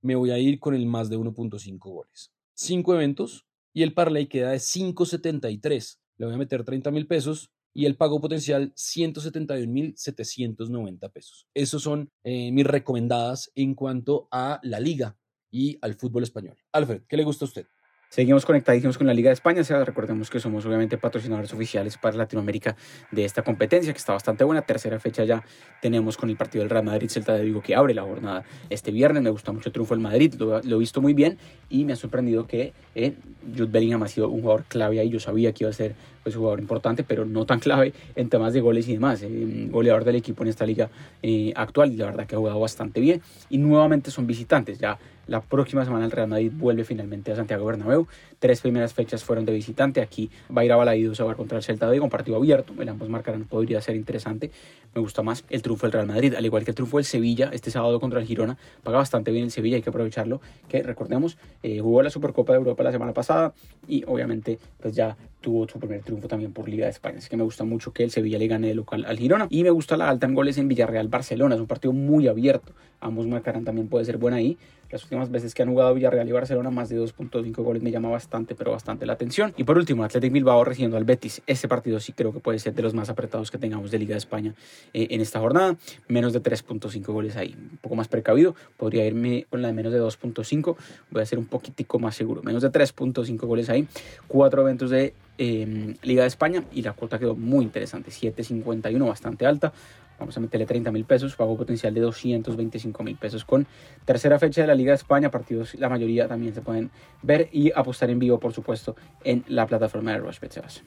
me 0.02 0.14
voy 0.14 0.30
a 0.30 0.38
ir 0.38 0.58
con 0.60 0.74
el 0.74 0.86
más 0.86 1.10
de 1.10 1.18
1.5 1.18 1.78
goles. 1.78 2.32
Cinco 2.54 2.94
eventos 2.94 3.44
y 3.74 3.82
el 3.82 3.92
parlay 3.92 4.28
queda 4.28 4.52
de 4.52 4.58
5.73. 4.58 5.98
Le 6.16 6.26
voy 6.26 6.36
a 6.36 6.38
meter 6.38 6.62
30 6.64 6.92
mil 6.92 7.08
pesos 7.08 7.50
y 7.74 7.86
el 7.86 7.96
pago 7.96 8.20
potencial 8.20 8.72
171.790 8.74 11.12
pesos. 11.12 11.48
Esos 11.54 11.82
son 11.82 12.12
eh, 12.22 12.52
mis 12.52 12.66
recomendadas 12.66 13.50
en 13.56 13.74
cuanto 13.74 14.28
a 14.30 14.60
la 14.62 14.78
liga 14.78 15.18
y 15.50 15.76
al 15.82 15.94
fútbol 15.94 16.22
español. 16.22 16.56
Alfred, 16.72 17.02
¿qué 17.08 17.16
le 17.16 17.24
gusta 17.24 17.46
a 17.46 17.48
usted? 17.48 17.66
Seguimos 18.10 18.44
conectadísimos 18.44 18.98
con 18.98 19.06
la 19.06 19.14
Liga 19.14 19.28
de 19.28 19.34
España. 19.34 19.62
recordemos 19.84 20.30
que 20.30 20.40
somos 20.40 20.66
obviamente 20.66 20.98
patrocinadores 20.98 21.52
oficiales 21.52 21.96
para 21.96 22.16
Latinoamérica 22.16 22.74
de 23.12 23.24
esta 23.24 23.42
competencia, 23.42 23.92
que 23.92 23.98
está 23.98 24.12
bastante 24.14 24.42
buena. 24.42 24.62
Tercera 24.62 24.98
fecha 24.98 25.22
ya 25.22 25.44
tenemos 25.80 26.16
con 26.16 26.28
el 26.28 26.36
partido 26.36 26.64
del 26.64 26.70
Real 26.70 26.84
Madrid 26.84 27.08
Celta 27.08 27.34
de 27.34 27.44
Vigo 27.44 27.62
que 27.62 27.76
abre 27.76 27.94
la 27.94 28.02
jornada 28.02 28.42
este 28.68 28.90
viernes. 28.90 29.22
Me 29.22 29.30
gusta 29.30 29.52
mucho 29.52 29.68
el 29.68 29.72
triunfo 29.72 29.94
del 29.94 30.02
Madrid, 30.02 30.34
lo, 30.34 30.58
he 30.58 30.78
visto 30.80 31.00
muy 31.00 31.14
bien 31.14 31.38
y 31.68 31.84
me 31.84 31.92
ha 31.92 31.96
sorprendido 31.96 32.48
que 32.48 32.72
eh, 32.96 33.14
Jude 33.56 33.70
Bellingham 33.70 34.02
ha 34.02 34.08
sido 34.08 34.28
un 34.28 34.40
jugador 34.40 34.64
clave 34.64 34.98
ahí. 34.98 35.08
Yo 35.08 35.20
sabía 35.20 35.52
que 35.52 35.62
iba 35.62 35.70
a 35.70 35.72
ser 35.72 35.94
pues, 36.22 36.36
jugador 36.36 36.60
importante, 36.60 37.04
pero 37.04 37.24
no 37.24 37.46
tan 37.46 37.60
clave 37.60 37.92
en 38.14 38.28
temas 38.28 38.52
de 38.52 38.60
goles 38.60 38.88
y 38.88 38.94
demás. 38.94 39.22
Eh, 39.22 39.68
goleador 39.70 40.04
del 40.04 40.16
equipo 40.16 40.42
en 40.42 40.48
esta 40.48 40.66
liga 40.66 40.90
eh, 41.22 41.52
actual 41.56 41.92
y 41.92 41.96
la 41.96 42.06
verdad 42.06 42.26
que 42.26 42.34
ha 42.34 42.38
jugado 42.38 42.60
bastante 42.60 43.00
bien. 43.00 43.22
Y 43.48 43.58
nuevamente 43.58 44.10
son 44.10 44.26
visitantes. 44.26 44.78
Ya 44.78 44.98
la 45.30 45.40
próxima 45.40 45.84
semana 45.84 46.04
el 46.04 46.10
Real 46.10 46.26
Madrid 46.26 46.50
vuelve 46.52 46.82
finalmente 46.82 47.30
a 47.30 47.36
Santiago 47.36 47.64
Bernabéu. 47.64 48.08
Tres 48.40 48.60
primeras 48.60 48.94
fechas 48.94 49.22
fueron 49.22 49.44
de 49.44 49.52
visitante. 49.52 50.00
Aquí 50.00 50.28
va 50.54 50.62
a 50.62 50.64
ir 50.64 50.72
a 50.72 50.76
Balaidos 50.76 51.20
a 51.20 51.22
jugar 51.22 51.36
contra 51.36 51.58
el 51.58 51.62
Celta 51.62 51.86
de 51.86 51.92
Vigo, 51.92 52.04
un 52.04 52.10
partido 52.10 52.36
abierto. 52.36 52.72
El 52.80 52.88
ambos 52.88 53.08
marcarán, 53.08 53.44
podría 53.44 53.80
ser 53.80 53.94
interesante. 53.94 54.50
Me 54.92 55.00
gusta 55.00 55.22
más 55.22 55.44
el 55.48 55.62
triunfo 55.62 55.86
del 55.86 55.92
Real 55.92 56.06
Madrid, 56.08 56.34
al 56.34 56.44
igual 56.44 56.64
que 56.64 56.72
el 56.72 56.74
triunfo 56.74 56.96
del 56.96 57.04
Sevilla 57.04 57.50
este 57.52 57.70
sábado 57.70 58.00
contra 58.00 58.18
el 58.18 58.26
Girona. 58.26 58.58
Paga 58.82 58.98
bastante 58.98 59.30
bien 59.30 59.44
el 59.44 59.50
Sevilla, 59.52 59.76
hay 59.76 59.82
que 59.82 59.90
aprovecharlo. 59.90 60.40
Que 60.68 60.82
recordemos, 60.82 61.38
eh, 61.62 61.78
jugó 61.78 62.02
la 62.02 62.10
Supercopa 62.10 62.52
de 62.52 62.58
Europa 62.58 62.82
la 62.82 62.90
semana 62.90 63.12
pasada 63.12 63.54
y 63.86 64.02
obviamente 64.08 64.58
pues 64.80 64.96
ya 64.96 65.16
tuvo 65.40 65.66
su 65.68 65.78
primer 65.78 66.02
triunfo 66.02 66.28
también 66.28 66.52
por 66.52 66.68
Liga 66.68 66.86
de 66.86 66.90
España. 66.90 67.18
Así 67.18 67.28
que 67.28 67.36
me 67.36 67.42
gusta 67.42 67.64
mucho 67.64 67.92
que 67.92 68.04
el 68.04 68.10
Sevilla 68.10 68.38
le 68.38 68.46
gane 68.46 68.68
de 68.68 68.74
local 68.74 69.04
al 69.06 69.18
Girona. 69.18 69.46
Y 69.50 69.62
me 69.62 69.70
gusta 69.70 69.96
la 69.96 70.08
alta 70.08 70.26
en 70.26 70.34
goles 70.34 70.58
en 70.58 70.68
Villarreal-Barcelona. 70.68 71.54
Es 71.54 71.60
un 71.60 71.66
partido 71.66 71.92
muy 71.92 72.28
abierto. 72.28 72.72
Ambos 73.00 73.26
marcarán 73.26 73.64
también 73.64 73.88
puede 73.88 74.04
ser 74.04 74.18
buena 74.18 74.36
ahí. 74.36 74.58
Las 74.90 75.04
últimas 75.04 75.30
veces 75.30 75.54
que 75.54 75.62
han 75.62 75.68
jugado 75.68 75.94
Villarreal 75.94 76.28
y 76.28 76.32
Barcelona, 76.32 76.70
más 76.70 76.88
de 76.88 77.00
2.5 77.00 77.54
goles 77.62 77.80
me 77.80 77.92
llama 77.92 78.08
bastante, 78.08 78.56
pero 78.56 78.72
bastante 78.72 79.06
la 79.06 79.12
atención. 79.12 79.54
Y 79.56 79.62
por 79.62 79.78
último, 79.78 80.02
Athletic 80.02 80.32
Bilbao 80.32 80.64
recibiendo 80.64 80.96
al 80.96 81.04
Betis. 81.04 81.42
Este 81.46 81.68
partido 81.68 82.00
sí 82.00 82.12
creo 82.12 82.32
que 82.32 82.40
puede 82.40 82.58
ser 82.58 82.74
de 82.74 82.82
los 82.82 82.92
más 82.92 83.08
apretados 83.08 83.52
que 83.52 83.58
tengamos 83.58 83.92
de 83.92 84.00
Liga 84.00 84.14
de 84.14 84.18
España 84.18 84.54
eh, 84.92 85.06
en 85.10 85.20
esta 85.20 85.38
jornada. 85.38 85.76
Menos 86.08 86.32
de 86.32 86.42
3.5 86.42 87.04
goles 87.12 87.36
ahí. 87.36 87.54
Un 87.56 87.78
poco 87.78 87.94
más 87.94 88.08
precavido. 88.08 88.56
Podría 88.76 89.06
irme 89.06 89.46
con 89.48 89.62
la 89.62 89.68
de 89.68 89.74
menos 89.74 89.92
de 89.92 90.00
2.5. 90.02 90.76
Voy 91.10 91.22
a 91.22 91.26
ser 91.26 91.38
un 91.38 91.46
poquitico 91.46 92.00
más 92.00 92.16
seguro. 92.16 92.42
Menos 92.42 92.62
de 92.62 92.72
3.5 92.72 93.38
goles 93.46 93.70
ahí. 93.70 93.86
Cuatro 94.26 94.62
eventos 94.62 94.90
de 94.90 95.14
em, 95.38 95.94
Liga 96.02 96.22
de 96.22 96.28
España 96.28 96.64
y 96.72 96.82
la 96.82 96.94
cuota 96.94 97.20
quedó 97.20 97.36
muy 97.36 97.64
interesante. 97.64 98.10
7.51, 98.10 99.06
bastante 99.06 99.46
alta. 99.46 99.72
Vamos 100.20 100.36
a 100.36 100.40
meterle 100.40 100.66
30 100.66 100.92
mil 100.92 101.06
pesos, 101.06 101.34
pago 101.34 101.56
potencial 101.56 101.94
de 101.94 102.02
225 102.02 103.02
mil 103.02 103.16
pesos 103.16 103.44
con 103.44 103.66
tercera 104.04 104.38
fecha 104.38 104.60
de 104.60 104.66
la 104.66 104.74
Liga 104.74 104.92
de 104.92 104.96
España, 104.96 105.30
partidos 105.30 105.74
la 105.74 105.88
mayoría 105.88 106.28
también 106.28 106.54
se 106.54 106.60
pueden 106.60 106.90
ver 107.22 107.48
y 107.52 107.72
apostar 107.74 108.10
en 108.10 108.18
vivo, 108.18 108.38
por 108.38 108.52
supuesto, 108.52 108.94
en 109.24 109.44
la 109.48 109.66
plataforma 109.66 110.12
de 110.12 110.18
Rushbet 110.18 110.52
Sebas. 110.52 110.84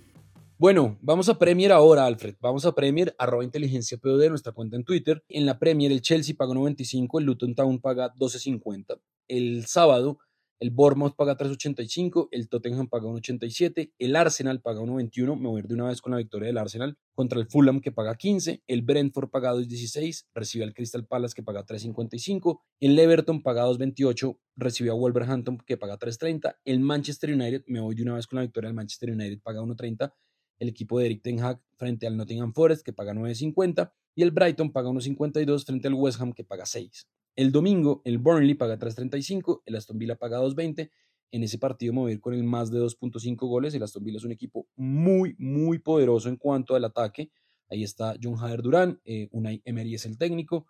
Bueno, 0.59 0.97
vamos 1.01 1.27
a 1.29 1.39
Premier 1.39 1.71
ahora, 1.71 2.05
Alfred. 2.05 2.35
Vamos 2.39 2.65
a 2.65 2.73
Premier, 2.73 3.15
arroba 3.17 3.43
inteligencia 3.43 3.97
POD, 3.97 4.29
nuestra 4.29 4.53
cuenta 4.53 4.75
en 4.75 4.83
Twitter. 4.83 5.23
En 5.27 5.47
la 5.47 5.57
Premier, 5.57 5.91
el 5.91 6.01
Chelsea 6.01 6.35
paga 6.37 6.53
95, 6.53 7.19
el 7.19 7.25
Luton 7.25 7.55
Town 7.55 7.79
paga 7.81 8.13
12.50. 8.13 8.99
El 9.27 9.65
sábado, 9.65 10.19
el 10.59 10.71
Bournemouth 10.71 11.15
paga 11.15 11.37
3.85, 11.37 12.29
el 12.31 12.47
Tottenham 12.47 12.87
paga 12.87 13.07
1.87, 13.07 13.93
el 13.97 14.15
Arsenal 14.15 14.61
paga 14.61 14.81
1.21, 14.81 15.37
me 15.37 15.47
voy 15.47 15.57
a 15.57 15.59
ir 15.59 15.67
de 15.67 15.73
una 15.73 15.87
vez 15.87 16.01
con 16.01 16.11
la 16.11 16.17
victoria 16.17 16.47
del 16.47 16.57
Arsenal 16.57 16.97
contra 17.13 17.39
el 17.39 17.47
Fulham 17.47 17.81
que 17.81 17.91
paga 17.91 18.15
15, 18.15 18.63
el 18.67 18.81
Brentford 18.81 19.29
paga 19.29 19.53
2.16, 19.53 20.27
recibe 20.33 20.63
al 20.63 20.73
Crystal 20.73 21.05
Palace 21.05 21.35
que 21.35 21.43
paga 21.43 21.65
3.55, 21.65 22.61
el 22.79 22.97
Everton 22.97 23.43
paga 23.43 23.65
2.28, 23.65 24.39
recibe 24.55 24.89
a 24.89 24.93
Wolverhampton 24.93 25.57
que 25.65 25.77
paga 25.77 25.97
3.30, 25.97 26.55
el 26.65 26.79
Manchester 26.79 27.33
United, 27.33 27.63
me 27.67 27.79
voy 27.79 27.95
de 27.95 28.03
una 28.03 28.15
vez 28.15 28.27
con 28.27 28.37
la 28.37 28.43
victoria 28.43 28.69
del 28.69 28.75
Manchester 28.75 29.11
United 29.11 29.41
paga 29.41 29.61
1.30, 29.61 30.13
el 30.59 30.69
equipo 30.69 30.99
de 30.99 31.05
Eric 31.07 31.21
Ten 31.21 31.41
Hag 31.41 31.61
frente 31.77 32.07
al 32.07 32.15
Nottingham 32.15 32.53
Forest 32.53 32.85
que 32.85 32.93
paga 32.93 33.13
9.50 33.13 33.91
y 34.15 34.23
el 34.23 34.31
Brighton 34.31 34.71
paga 34.71 34.89
1.52 34.89 35.65
frente 35.65 35.87
al 35.87 35.93
West 35.95 36.21
Ham 36.21 36.33
que 36.33 36.43
paga 36.43 36.65
6. 36.65 37.07
El 37.35 37.51
domingo, 37.51 38.01
el 38.05 38.19
Burnley 38.19 38.53
paga 38.53 38.77
3.35, 38.77 39.63
el 39.65 39.75
Aston 39.75 39.97
Villa 39.97 40.15
paga 40.15 40.39
2.20. 40.39 40.91
En 41.31 41.43
ese 41.43 41.57
partido 41.57 41.93
me 41.93 41.99
voy 42.01 42.11
a 42.11 42.13
ir 42.13 42.21
con 42.21 42.35
el 42.35 42.43
más 42.43 42.69
de 42.69 42.79
2.5 42.79 43.35
goles. 43.47 43.73
El 43.73 43.81
Aston 43.81 44.03
Villa 44.03 44.17
es 44.17 44.23
un 44.23 44.31
equipo 44.31 44.67
muy, 44.75 45.35
muy 45.39 45.79
poderoso 45.79 46.29
en 46.29 46.37
cuanto 46.37 46.75
al 46.75 46.85
ataque. 46.85 47.31
Ahí 47.69 47.83
está 47.83 48.15
John 48.21 48.37
Hader 48.37 48.61
Durán, 48.61 49.01
eh, 49.03 49.29
Unai 49.31 49.61
Emery 49.65 49.95
es 49.95 50.05
el 50.05 50.17
técnico 50.17 50.67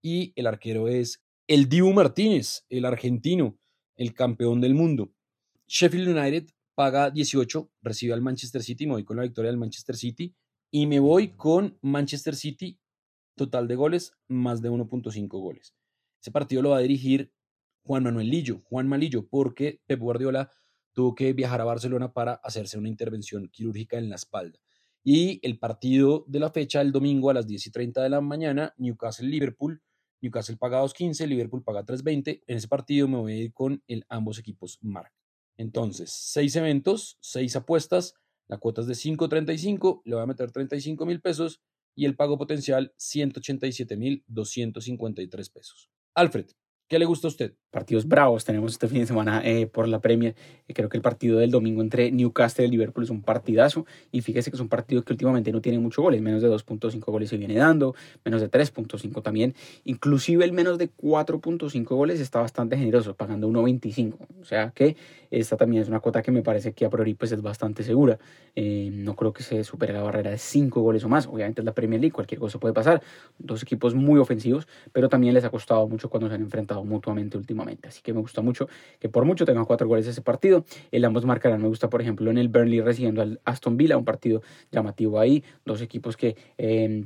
y 0.00 0.32
el 0.36 0.46
arquero 0.46 0.86
es 0.86 1.20
el 1.48 1.68
Dibu 1.68 1.92
Martínez, 1.92 2.64
el 2.68 2.84
argentino, 2.84 3.58
el 3.96 4.14
campeón 4.14 4.60
del 4.60 4.74
mundo. 4.74 5.12
Sheffield 5.66 6.16
United 6.16 6.46
paga 6.74 7.10
18, 7.10 7.72
recibe 7.82 8.12
al 8.12 8.22
Manchester 8.22 8.62
City, 8.62 8.86
me 8.86 8.92
voy 8.92 9.04
con 9.04 9.16
la 9.16 9.24
victoria 9.24 9.50
del 9.50 9.58
Manchester 9.58 9.96
City 9.96 10.34
y 10.70 10.86
me 10.86 11.00
voy 11.00 11.36
con 11.36 11.78
Manchester 11.82 12.36
City, 12.36 12.78
total 13.34 13.66
de 13.66 13.74
goles, 13.74 14.12
más 14.28 14.62
de 14.62 14.70
1.5 14.70 15.28
goles. 15.28 15.74
Ese 16.24 16.32
partido 16.32 16.62
lo 16.62 16.70
va 16.70 16.78
a 16.78 16.80
dirigir 16.80 17.30
Juan 17.82 18.02
Manuel 18.02 18.30
Lillo, 18.30 18.62
Juan 18.64 18.88
Malillo, 18.88 19.28
porque 19.28 19.82
Pep 19.84 20.00
Guardiola 20.00 20.50
tuvo 20.94 21.14
que 21.14 21.34
viajar 21.34 21.60
a 21.60 21.64
Barcelona 21.64 22.14
para 22.14 22.32
hacerse 22.42 22.78
una 22.78 22.88
intervención 22.88 23.50
quirúrgica 23.50 23.98
en 23.98 24.08
la 24.08 24.16
espalda. 24.16 24.58
Y 25.02 25.38
el 25.46 25.58
partido 25.58 26.24
de 26.26 26.40
la 26.40 26.48
fecha, 26.48 26.80
el 26.80 26.92
domingo 26.92 27.28
a 27.28 27.34
las 27.34 27.46
10 27.46 27.66
y 27.66 27.70
30 27.70 28.02
de 28.02 28.08
la 28.08 28.22
mañana, 28.22 28.72
Newcastle-Liverpool. 28.78 29.82
Newcastle 30.22 30.56
paga 30.56 30.82
2.15, 30.82 31.26
Liverpool 31.26 31.62
paga 31.62 31.84
3.20. 31.84 32.42
En 32.46 32.56
ese 32.56 32.68
partido 32.68 33.06
me 33.06 33.18
voy 33.18 33.32
a 33.34 33.36
ir 33.36 33.52
con 33.52 33.84
ambos 34.08 34.38
equipos 34.38 34.78
marca. 34.80 35.12
Entonces, 35.58 36.10
seis 36.10 36.56
eventos, 36.56 37.18
seis 37.20 37.54
apuestas, 37.54 38.14
la 38.48 38.56
cuota 38.56 38.80
es 38.80 38.86
de 38.86 38.94
5.35, 38.94 40.00
le 40.06 40.14
voy 40.14 40.22
a 40.22 40.26
meter 40.26 40.50
35 40.50 41.04
mil 41.04 41.20
pesos 41.20 41.60
y 41.94 42.06
el 42.06 42.16
pago 42.16 42.38
potencial 42.38 42.94
187 42.96 43.98
mil 43.98 44.24
253 44.26 45.50
pesos. 45.50 45.90
Alfred, 46.16 46.46
¿qué 46.88 46.98
le 47.00 47.06
gusta 47.06 47.26
a 47.26 47.30
usted? 47.30 47.56
partidos 47.74 48.06
bravos 48.06 48.44
tenemos 48.44 48.72
este 48.72 48.86
fin 48.86 49.00
de 49.00 49.06
semana 49.06 49.42
eh, 49.44 49.66
por 49.66 49.88
la 49.88 50.00
Premier. 50.00 50.34
creo 50.68 50.88
que 50.88 50.96
el 50.96 51.02
partido 51.02 51.38
del 51.38 51.50
domingo 51.50 51.82
entre 51.82 52.10
Newcastle 52.12 52.64
y 52.64 52.70
Liverpool 52.70 53.02
es 53.02 53.10
un 53.10 53.20
partidazo. 53.20 53.84
Y 54.12 54.22
fíjese 54.22 54.50
que 54.50 54.56
es 54.56 54.60
un 54.60 54.68
partido 54.68 55.02
que 55.02 55.12
últimamente 55.12 55.50
no 55.50 55.60
tiene 55.60 55.78
muchos 55.80 56.02
goles. 56.02 56.22
Menos 56.22 56.40
de 56.40 56.48
2.5 56.48 57.04
goles 57.04 57.28
se 57.28 57.36
viene 57.36 57.56
dando, 57.56 57.94
menos 58.24 58.40
de 58.40 58.48
3.5 58.48 59.22
también. 59.22 59.54
Inclusive 59.82 60.44
el 60.44 60.52
menos 60.52 60.78
de 60.78 60.88
4.5 60.88 61.84
goles 61.84 62.20
está 62.20 62.40
bastante 62.40 62.78
generoso, 62.78 63.14
pagando 63.14 63.48
1.25. 63.48 64.16
O 64.40 64.44
sea 64.44 64.70
que 64.70 64.96
esta 65.40 65.56
también 65.56 65.82
es 65.82 65.88
una 65.88 66.00
cuota 66.00 66.22
que 66.22 66.30
me 66.30 66.42
parece 66.42 66.72
que 66.72 66.84
a 66.84 66.90
priori 66.90 67.14
pues 67.14 67.32
es 67.32 67.42
bastante 67.42 67.82
segura. 67.82 68.18
Eh, 68.54 68.90
no 68.92 69.14
creo 69.16 69.32
que 69.32 69.42
se 69.42 69.64
supere 69.64 69.92
la 69.92 70.02
barrera 70.02 70.30
de 70.30 70.38
5 70.38 70.80
goles 70.80 71.04
o 71.04 71.08
más. 71.08 71.26
Obviamente 71.26 71.60
es 71.60 71.64
la 71.64 71.72
Premier 71.72 72.00
League, 72.00 72.12
cualquier 72.12 72.40
cosa 72.40 72.58
puede 72.58 72.74
pasar. 72.74 73.02
Dos 73.38 73.62
equipos 73.62 73.94
muy 73.94 74.18
ofensivos, 74.18 74.68
pero 74.92 75.08
también 75.08 75.34
les 75.34 75.44
ha 75.44 75.50
costado 75.50 75.86
mucho 75.88 76.08
cuando 76.08 76.28
se 76.28 76.34
han 76.34 76.42
enfrentado 76.42 76.84
mutuamente 76.84 77.36
últimamente. 77.36 77.88
Así 77.88 78.00
que 78.02 78.12
me 78.12 78.20
gusta 78.20 78.42
mucho 78.42 78.68
que 79.00 79.08
por 79.08 79.24
mucho 79.24 79.44
tengan 79.44 79.64
cuatro 79.64 79.88
goles 79.88 80.06
ese 80.06 80.22
partido. 80.22 80.64
El 80.90 81.04
ambos 81.04 81.24
marcarán. 81.24 81.60
Me 81.60 81.68
gusta, 81.68 81.90
por 81.90 82.00
ejemplo, 82.00 82.30
en 82.30 82.38
el 82.38 82.48
Burnley 82.48 82.80
recibiendo 82.80 83.22
al 83.22 83.40
Aston 83.44 83.76
Villa, 83.76 83.96
un 83.96 84.04
partido 84.04 84.42
llamativo 84.70 85.18
ahí. 85.18 85.42
Dos 85.64 85.80
equipos 85.80 86.16
que 86.16 86.36
eh, 86.58 87.04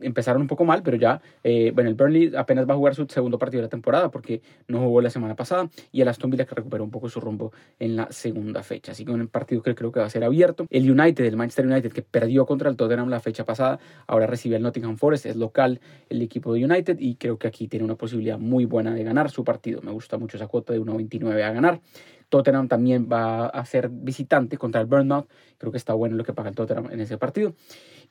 empezaron 0.00 0.42
un 0.42 0.48
poco 0.48 0.64
mal, 0.64 0.82
pero 0.82 0.96
ya, 0.96 1.20
eh, 1.44 1.72
bueno, 1.74 1.90
el 1.90 1.96
Burnley 1.96 2.32
apenas 2.36 2.68
va 2.68 2.74
a 2.74 2.76
jugar 2.76 2.94
su 2.94 3.06
segundo 3.06 3.38
partido 3.38 3.60
de 3.60 3.66
la 3.66 3.70
temporada 3.70 4.10
porque 4.10 4.40
no 4.68 4.80
jugó 4.80 5.00
la 5.00 5.10
semana 5.10 5.34
pasada. 5.34 5.68
Y 5.92 6.00
el 6.00 6.08
Aston 6.08 6.30
Villa 6.30 6.46
que 6.46 6.54
recuperó 6.54 6.84
un 6.84 6.90
poco 6.90 7.08
su 7.08 7.20
rumbo 7.20 7.52
en 7.78 7.96
la 7.96 8.10
segunda 8.10 8.62
fecha. 8.62 8.92
Así 8.92 9.04
que 9.04 9.12
un 9.12 9.28
partido 9.28 9.62
que 9.62 9.74
creo 9.74 9.92
que 9.92 10.00
va 10.00 10.06
a 10.06 10.10
ser 10.10 10.24
abierto. 10.24 10.66
El 10.70 10.90
United, 10.90 11.24
el 11.24 11.36
Manchester 11.36 11.66
United, 11.66 11.92
que 11.92 12.02
perdió 12.02 12.46
contra 12.46 12.70
el 12.70 12.76
Tottenham 12.76 13.08
la 13.08 13.20
fecha 13.20 13.44
pasada, 13.44 13.78
ahora 14.06 14.26
recibe 14.26 14.56
al 14.56 14.62
Nottingham 14.62 14.96
Forest. 14.96 15.26
Es 15.26 15.36
local 15.36 15.80
el 16.08 16.22
equipo 16.22 16.54
de 16.54 16.64
United 16.64 16.98
y 16.98 17.16
creo 17.16 17.38
que 17.38 17.48
aquí 17.48 17.68
tiene 17.68 17.84
una 17.84 17.96
posibilidad 17.96 18.38
muy 18.38 18.64
buena 18.64 18.94
de 18.94 19.04
ganar 19.04 19.30
su 19.30 19.44
partido. 19.44 19.82
Me 19.82 19.92
gusta 19.92 20.18
mucho 20.18 20.36
esa 20.36 20.46
cuota 20.46 20.72
de 20.72 20.80
1.29 20.80 21.42
a 21.42 21.52
ganar. 21.52 21.80
Tottenham 22.28 22.68
también 22.68 23.08
va 23.10 23.46
a 23.46 23.64
ser 23.64 23.88
visitante 23.88 24.58
contra 24.58 24.80
el 24.80 24.86
Burnout. 24.86 25.28
Creo 25.58 25.72
que 25.72 25.78
está 25.78 25.94
bueno 25.94 26.16
lo 26.16 26.24
que 26.24 26.32
paga 26.32 26.48
el 26.48 26.54
Tottenham 26.54 26.90
en 26.90 27.00
ese 27.00 27.18
partido. 27.18 27.54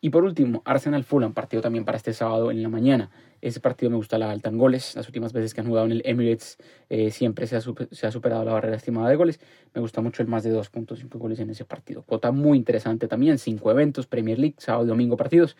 Y 0.01 0.09
por 0.09 0.23
último, 0.23 0.61
Arsenal 0.65 1.03
Fulham, 1.03 1.33
partido 1.33 1.61
también 1.61 1.85
para 1.85 1.97
este 1.97 2.13
sábado 2.13 2.51
en 2.51 2.61
la 2.61 2.69
mañana. 2.69 3.09
Ese 3.41 3.59
partido 3.59 3.89
me 3.89 3.97
gusta 3.97 4.17
la 4.17 4.31
alta 4.31 4.49
en 4.49 4.57
goles. 4.57 4.95
Las 4.95 5.07
últimas 5.07 5.33
veces 5.33 5.53
que 5.53 5.61
han 5.61 5.67
jugado 5.67 5.85
en 5.85 5.93
el 5.93 6.01
Emirates 6.05 6.57
eh, 6.89 7.11
siempre 7.11 7.47
se 7.47 7.55
ha, 7.57 8.11
superado 8.11 8.45
la 8.45 8.53
barrera 8.53 8.77
estimada 8.77 9.09
de 9.09 9.15
goles. 9.15 9.39
Me 9.73 9.81
gusta 9.81 10.01
mucho 10.01 10.21
el 10.21 10.27
más 10.27 10.43
de 10.43 10.53
2.5 10.53 11.17
goles 11.17 11.39
en 11.39 11.49
ese 11.49 11.65
partido. 11.65 12.03
Cuota 12.03 12.31
muy 12.31 12.57
interesante 12.57 13.07
también. 13.07 13.37
Cinco 13.37 13.71
eventos, 13.71 14.07
Premier 14.07 14.39
League, 14.39 14.55
sábado 14.57 14.85
y 14.85 14.89
domingo 14.89 15.17
partidos. 15.17 15.55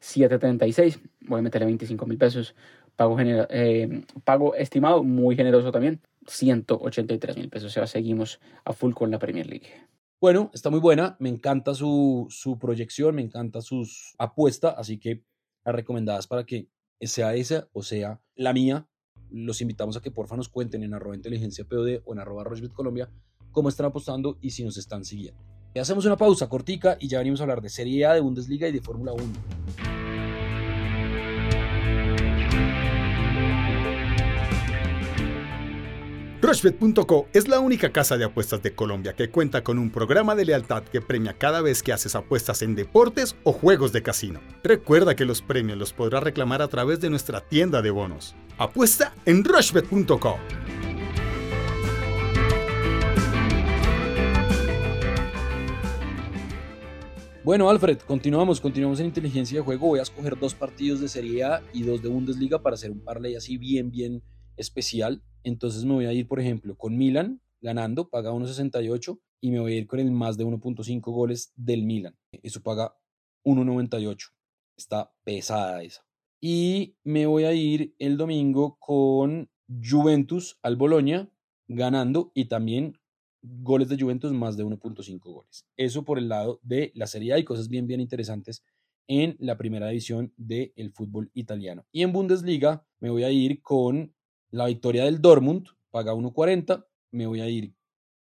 7.36. 0.00 1.00
Voy 1.22 1.38
a 1.38 1.42
meterle 1.42 1.66
25 1.66 2.06
mil 2.06 2.18
pesos 2.18 2.54
Pago, 2.96 3.16
eh, 3.18 4.04
pago 4.22 4.54
estimado 4.54 5.02
muy 5.02 5.34
generoso 5.34 5.72
también, 5.72 6.00
183 6.26 7.36
mil 7.36 7.48
pesos. 7.48 7.70
O 7.70 7.74
sea, 7.74 7.86
seguimos 7.86 8.40
a 8.64 8.72
full 8.72 8.92
con 8.92 9.10
la 9.10 9.18
Premier 9.18 9.46
League. 9.46 9.68
Bueno, 10.20 10.50
está 10.54 10.70
muy 10.70 10.80
buena. 10.80 11.16
Me 11.18 11.28
encanta 11.28 11.74
su, 11.74 12.26
su 12.30 12.58
proyección, 12.58 13.14
me 13.14 13.22
encanta 13.22 13.60
sus 13.60 14.14
apuestas. 14.18 14.74
Así 14.76 14.98
que 14.98 15.24
las 15.64 15.74
recomendadas 15.74 16.26
para 16.26 16.44
que 16.44 16.68
sea 17.00 17.34
esa 17.34 17.68
o 17.72 17.82
sea 17.82 18.20
la 18.34 18.52
mía. 18.52 18.88
Los 19.30 19.60
invitamos 19.60 19.96
a 19.96 20.00
que 20.00 20.10
porfa 20.10 20.36
nos 20.36 20.48
cuenten 20.48 20.82
en 20.82 20.94
arroba 20.94 21.16
inteligencia 21.16 21.64
POD 21.64 22.02
o 22.04 22.12
en 22.12 22.20
arroba 22.20 22.44
Colombia 22.72 23.10
cómo 23.54 23.68
están 23.68 23.86
apostando 23.86 24.36
y 24.40 24.50
si 24.50 24.64
nos 24.64 24.76
están 24.76 25.04
siguiendo. 25.04 25.40
hacemos 25.80 26.04
una 26.04 26.16
pausa 26.16 26.48
cortica 26.48 26.96
y 27.00 27.08
ya 27.08 27.18
venimos 27.18 27.40
a 27.40 27.44
hablar 27.44 27.62
de 27.62 27.70
Serie 27.70 28.04
A, 28.04 28.14
de 28.14 28.20
Bundesliga 28.20 28.68
y 28.68 28.72
de 28.72 28.80
Fórmula 28.80 29.12
1. 29.12 29.93
Rushbet.co 36.46 37.26
es 37.32 37.48
la 37.48 37.58
única 37.58 37.90
casa 37.90 38.18
de 38.18 38.26
apuestas 38.26 38.62
de 38.62 38.74
Colombia 38.74 39.14
que 39.14 39.30
cuenta 39.30 39.64
con 39.64 39.78
un 39.78 39.88
programa 39.90 40.34
de 40.34 40.44
lealtad 40.44 40.82
que 40.82 41.00
premia 41.00 41.32
cada 41.32 41.62
vez 41.62 41.82
que 41.82 41.90
haces 41.90 42.14
apuestas 42.14 42.60
en 42.60 42.74
deportes 42.74 43.34
o 43.44 43.52
juegos 43.54 43.94
de 43.94 44.02
casino. 44.02 44.42
Recuerda 44.62 45.16
que 45.16 45.24
los 45.24 45.40
premios 45.40 45.78
los 45.78 45.94
podrás 45.94 46.22
reclamar 46.22 46.60
a 46.60 46.68
través 46.68 47.00
de 47.00 47.08
nuestra 47.08 47.40
tienda 47.40 47.80
de 47.80 47.90
bonos. 47.90 48.36
Apuesta 48.58 49.14
en 49.24 49.42
Rushbet.co. 49.42 50.36
Bueno, 57.42 57.70
Alfred, 57.70 58.00
continuamos, 58.00 58.60
continuamos 58.60 59.00
en 59.00 59.06
inteligencia 59.06 59.60
de 59.60 59.64
juego. 59.64 59.86
Voy 59.86 59.98
a 59.98 60.02
escoger 60.02 60.38
dos 60.38 60.54
partidos 60.54 61.00
de 61.00 61.08
Serie 61.08 61.42
A 61.44 61.62
y 61.72 61.84
dos 61.84 62.02
de 62.02 62.10
Bundesliga 62.10 62.60
para 62.60 62.74
hacer 62.74 62.90
un 62.90 63.00
parlay 63.00 63.34
así 63.34 63.56
bien, 63.56 63.90
bien 63.90 64.22
especial. 64.56 65.22
Entonces 65.42 65.84
me 65.84 65.94
voy 65.94 66.06
a 66.06 66.12
ir, 66.12 66.28
por 66.28 66.40
ejemplo, 66.40 66.76
con 66.76 66.96
Milan 66.96 67.40
ganando, 67.60 68.10
paga 68.10 68.32
1.68 68.32 69.20
y 69.40 69.50
me 69.50 69.60
voy 69.60 69.72
a 69.72 69.76
ir 69.76 69.86
con 69.86 70.00
el 70.00 70.10
más 70.10 70.36
de 70.36 70.44
1.5 70.44 71.00
goles 71.12 71.52
del 71.56 71.82
Milan. 71.84 72.16
Eso 72.42 72.62
paga 72.62 72.96
1.98. 73.44 74.32
Está 74.76 75.12
pesada 75.24 75.82
esa. 75.82 76.06
Y 76.40 76.96
me 77.04 77.26
voy 77.26 77.44
a 77.44 77.52
ir 77.52 77.94
el 77.98 78.16
domingo 78.16 78.76
con 78.78 79.50
Juventus 79.82 80.58
al 80.62 80.76
Boloña 80.76 81.30
ganando 81.68 82.32
y 82.34 82.46
también 82.46 82.98
goles 83.42 83.88
de 83.88 83.98
Juventus 83.98 84.32
más 84.32 84.56
de 84.56 84.64
1.5 84.64 85.20
goles. 85.20 85.66
Eso 85.76 86.04
por 86.04 86.18
el 86.18 86.28
lado 86.28 86.60
de 86.62 86.92
la 86.94 87.06
Serie 87.06 87.34
A 87.34 87.38
y 87.38 87.44
cosas 87.44 87.68
bien, 87.68 87.86
bien 87.86 88.00
interesantes 88.00 88.64
en 89.06 89.36
la 89.38 89.56
primera 89.56 89.88
división 89.88 90.32
del 90.36 90.92
fútbol 90.92 91.30
italiano. 91.34 91.86
Y 91.92 92.02
en 92.02 92.12
Bundesliga 92.12 92.86
me 93.00 93.10
voy 93.10 93.24
a 93.24 93.30
ir 93.30 93.60
con 93.60 94.14
la 94.54 94.66
victoria 94.66 95.04
del 95.04 95.20
Dortmund 95.20 95.66
paga 95.90 96.14
1.40. 96.14 96.86
Me 97.10 97.26
voy 97.26 97.40
a 97.40 97.48
ir 97.48 97.74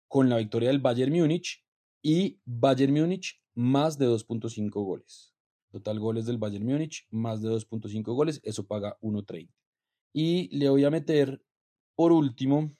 con 0.09 0.31
la 0.31 0.39
victoria 0.39 0.71
del 0.71 0.79
Bayern 0.79 1.13
Múnich 1.13 1.63
y 2.03 2.41
Bayern 2.47 2.95
Múnich 2.95 3.43
más 3.55 3.99
de 3.99 4.09
2.5 4.09 4.71
goles. 4.71 5.35
Total 5.71 6.01
goles 6.01 6.25
del 6.25 6.39
Bayern 6.39 6.65
Múnich 6.65 7.07
más 7.11 7.43
de 7.43 7.51
2.5 7.51 8.15
goles, 8.15 8.41
eso 8.45 8.67
paga 8.67 8.99
1.30. 9.03 9.51
Y 10.15 10.49
le 10.57 10.71
voy 10.71 10.85
a 10.85 10.91
meter, 10.91 11.45
por 11.95 12.13
último, 12.13 12.75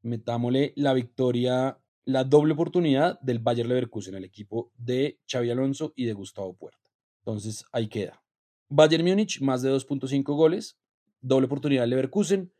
metámosle 0.00 0.72
la 0.74 0.94
victoria, 0.94 1.78
la 2.06 2.24
doble 2.24 2.54
oportunidad 2.54 3.20
del 3.20 3.38
Bayern 3.38 3.68
Leverkusen, 3.68 4.14
el 4.14 4.24
equipo 4.24 4.72
de 4.78 5.20
Xavi 5.30 5.50
Alonso 5.50 5.92
y 5.94 6.06
de 6.06 6.14
Gustavo 6.14 6.56
Puerta. 6.56 6.90
Entonces 7.18 7.66
ahí 7.70 7.86
queda. 7.86 8.24
Bayern 8.70 9.04
Múnich 9.04 9.42
más 9.42 9.60
de 9.60 9.70
2.5 9.70 10.22
goles, 10.34 10.78
doble 11.20 11.46
oportunidad 11.46 11.82
del 11.82 11.90
Leverkusen, 11.90 12.50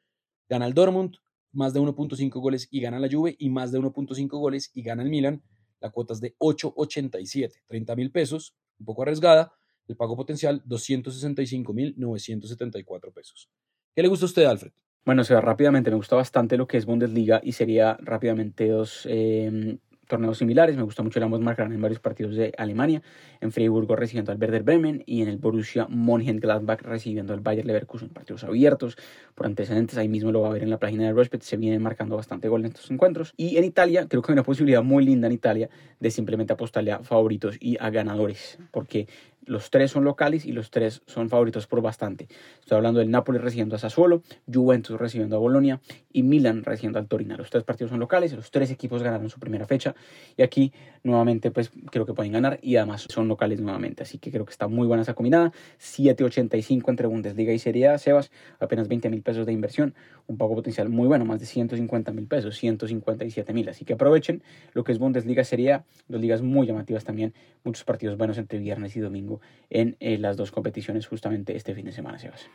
Gana 0.49 0.67
el 0.67 0.75
Dortmund, 0.75 1.17
más 1.53 1.73
de 1.73 1.81
1.5 1.81 2.41
goles 2.41 2.67
y 2.71 2.81
gana 2.81 2.99
la 2.99 3.09
Juve 3.11 3.35
y 3.39 3.49
más 3.51 3.71
de 3.73 3.81
1.5 3.81 4.29
goles 4.39 4.71
y 4.75 4.83
gana 4.83 5.03
el 5.03 5.11
Milan. 5.11 5.43
La 5.81 5.91
cuota 5.91 6.15
es 6.15 6.21
de 6.21 6.35
8.87, 6.39 7.63
30 7.67 7.97
mil 7.97 8.11
pesos, 8.11 8.57
un 8.79 8.87
poco 8.87 9.03
arriesgada. 9.03 9.53
El 9.87 9.97
pago 9.97 10.17
potencial 10.17 10.65
265.974 10.65 13.13
pesos. 13.13 13.51
¿Qué 13.95 14.01
le 14.03 14.09
gusta 14.09 14.25
a 14.25 14.29
usted, 14.29 14.45
Alfred? 14.45 14.73
Bueno, 15.05 15.21
o 15.21 15.25
sea, 15.25 15.43
rápidamente 15.43 15.91
me 15.91 15.97
gusta 15.97 16.17
bastante 16.17 16.57
lo 16.57 16.67
que 16.67 16.79
es 16.79 16.87
Bundesliga 16.87 17.43
y 17.45 17.53
sería 17.53 17.99
rápidamente 18.01 18.67
dos 18.69 19.07
eh, 19.11 19.79
torneos 20.15 20.39
similares. 20.39 20.77
Me 20.77 20.85
gusta 20.85 21.03
mucho 21.03 21.19
el 21.19 21.25
ambos 21.25 21.41
en 21.41 21.81
varios 21.81 21.99
partidos 21.99 22.37
de 22.37 22.53
Alemania. 22.57 23.03
En 23.41 23.51
Freiburgo 23.51 23.97
recibiendo 23.97 24.31
al 24.31 24.39
Werder 24.39 24.63
Bremen 24.63 25.03
y 25.07 25.23
en 25.23 25.29
el 25.29 25.39
Borussia 25.39 25.89
Mönchengladbach 25.89 26.83
recibiendo 26.83 27.35
al 27.35 27.41
Bayer 27.41 27.67
Leverkusen. 27.67 28.11
Partidos 28.11 28.45
abiertos 28.45 28.97
por 29.35 29.47
antecedentes. 29.47 29.99
Ahí 29.99 30.09
mismo 30.09 30.31
lo 30.31 30.43
va 30.43 30.51
a 30.51 30.53
ver 30.53 30.63
en 30.63 30.71
la 30.71 30.79
página 30.79 31.05
de 31.05 31.13
Rushbet. 31.13 31.43
Se 31.43 31.57
vienen 31.57 31.83
marcando 31.83 32.15
bastante 32.15 32.49
gol 32.49 32.61
en 32.61 32.67
estos 32.67 32.89
encuentros. 32.93 33.35
Y 33.37 33.57
en 33.57 33.65
Italia, 33.65 34.07
creo 34.09 34.23
que 34.23 34.31
hay 34.31 34.35
una 34.35 34.45
posibilidad 34.45 34.85
muy 34.85 35.05
linda 35.05 35.27
en 35.27 35.33
Italia 35.33 35.69
de 35.99 36.11
simplemente 36.13 36.53
apostarle 36.53 36.93
a 36.93 37.01
favoritos 37.01 37.57
y 37.59 37.77
a 37.81 37.91
ganadores. 37.91 38.59
Porque 38.71 39.09
los 39.47 39.71
tres 39.71 39.91
son 39.91 40.05
locales 40.05 40.47
y 40.47 40.53
los 40.53 40.71
tres 40.71 41.03
son 41.07 41.29
favoritos 41.29 41.67
por 41.67 41.83
bastante. 41.83 42.29
Estoy 42.61 42.77
hablando 42.77 43.01
del 43.01 43.11
Napoli 43.11 43.39
recibiendo 43.39 43.77
a 43.77 43.79
Sassuolo, 43.79 44.23
Juventus 44.53 44.99
recibiendo 44.99 45.37
a 45.37 45.39
Bolonia 45.39 45.81
y 46.13 46.23
Milan 46.23 46.65
recibiendo 46.65 46.99
al 46.99 47.09
Torino. 47.09 47.37
Los 47.37 47.51
tres 47.51 47.65
partidos 47.65 47.91
son 47.91 48.01
locales, 48.01 48.33
los 48.33 48.51
tres 48.51 48.71
equipos 48.71 49.03
ganaron 49.03 49.29
su 49.31 49.39
primera 49.39 49.67
fecha 49.67 49.95
y 50.37 50.43
aquí 50.43 50.73
nuevamente 51.03 51.51
pues 51.51 51.71
creo 51.91 52.07
que 52.07 52.15
pueden 52.15 52.33
ganar 52.33 52.59
y 52.63 52.77
además 52.77 53.07
son 53.09 53.29
locales 53.29 53.61
nuevamente. 53.61 54.03
Así 54.03 54.19
que 54.19 54.31
creo 54.31 54.45
que 54.45 54.53
está 54.53 54.69
muy 54.69 54.87
buena 54.87 55.03
esa 55.03 55.15
combinada. 55.15 55.53
7.85 55.81 56.89
entre 56.89 57.07
Bundesliga 57.07 57.53
y 57.53 57.59
Serie 57.59 57.89
A, 57.89 57.99
Sebas, 57.99 58.31
apenas 58.61 58.89
20 58.89 59.11
mil 59.11 59.23
pesos 59.23 59.47
de 59.47 59.53
inversión, 59.53 59.95
un 60.27 60.39
pago 60.39 60.55
potencial 60.55 60.89
muy 60.89 61.07
bueno, 61.07 61.25
más 61.25 61.41
de 61.41 61.47
150 61.47 62.13
mil 62.13 62.27
pesos, 62.27 62.57
157 62.57 63.53
mil. 63.53 63.69
Así 63.69 63.85
que 63.85 63.95
aprovechen 63.95 64.43
lo 64.73 64.85
que 64.85 64.93
es 64.93 64.99
Bundesliga 64.99 65.45
Serie 65.45 65.73
A, 65.73 65.85
dos 66.09 66.21
ligas 66.21 66.43
muy 66.43 66.67
llamativas 66.67 67.05
también, 67.05 67.35
muchos 67.63 67.85
partidos 67.85 68.17
buenos 68.17 68.39
entre 68.39 68.59
viernes 68.59 68.97
y 68.97 69.01
domingo 69.01 69.34
en 69.71 69.97
eh, 70.01 70.19
las 70.19 70.37
dos 70.37 70.51
competiciones 70.51 71.07
justamente 71.07 71.57
este 71.57 71.75
fin 71.75 71.87
de 71.87 71.93
semana, 71.93 72.19
Sebas. 72.19 72.49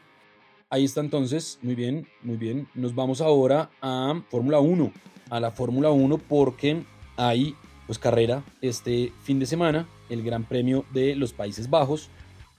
Ahí 0.70 0.86
está 0.86 1.02
entonces, 1.02 1.60
muy 1.62 1.76
bien, 1.76 2.08
muy 2.22 2.38
bien. 2.38 2.68
Nos 2.76 2.94
vamos 2.94 3.22
ahora 3.22 3.72
a 3.82 4.22
Fórmula 4.30 4.60
1, 4.60 4.92
a 5.30 5.40
la 5.40 5.52
Fórmula 5.52 5.90
1 5.90 6.18
porque 6.18 6.84
hay 7.18 7.56
pues 7.88 7.98
carrera 7.98 8.44
este 8.62 9.12
fin 9.24 9.40
de 9.40 9.48
semana, 9.48 9.88
el 10.10 10.22
Gran 10.22 10.44
Premio 10.44 10.86
de 10.94 11.16
los 11.16 11.34
Países 11.34 11.72
Bajos, 11.72 12.12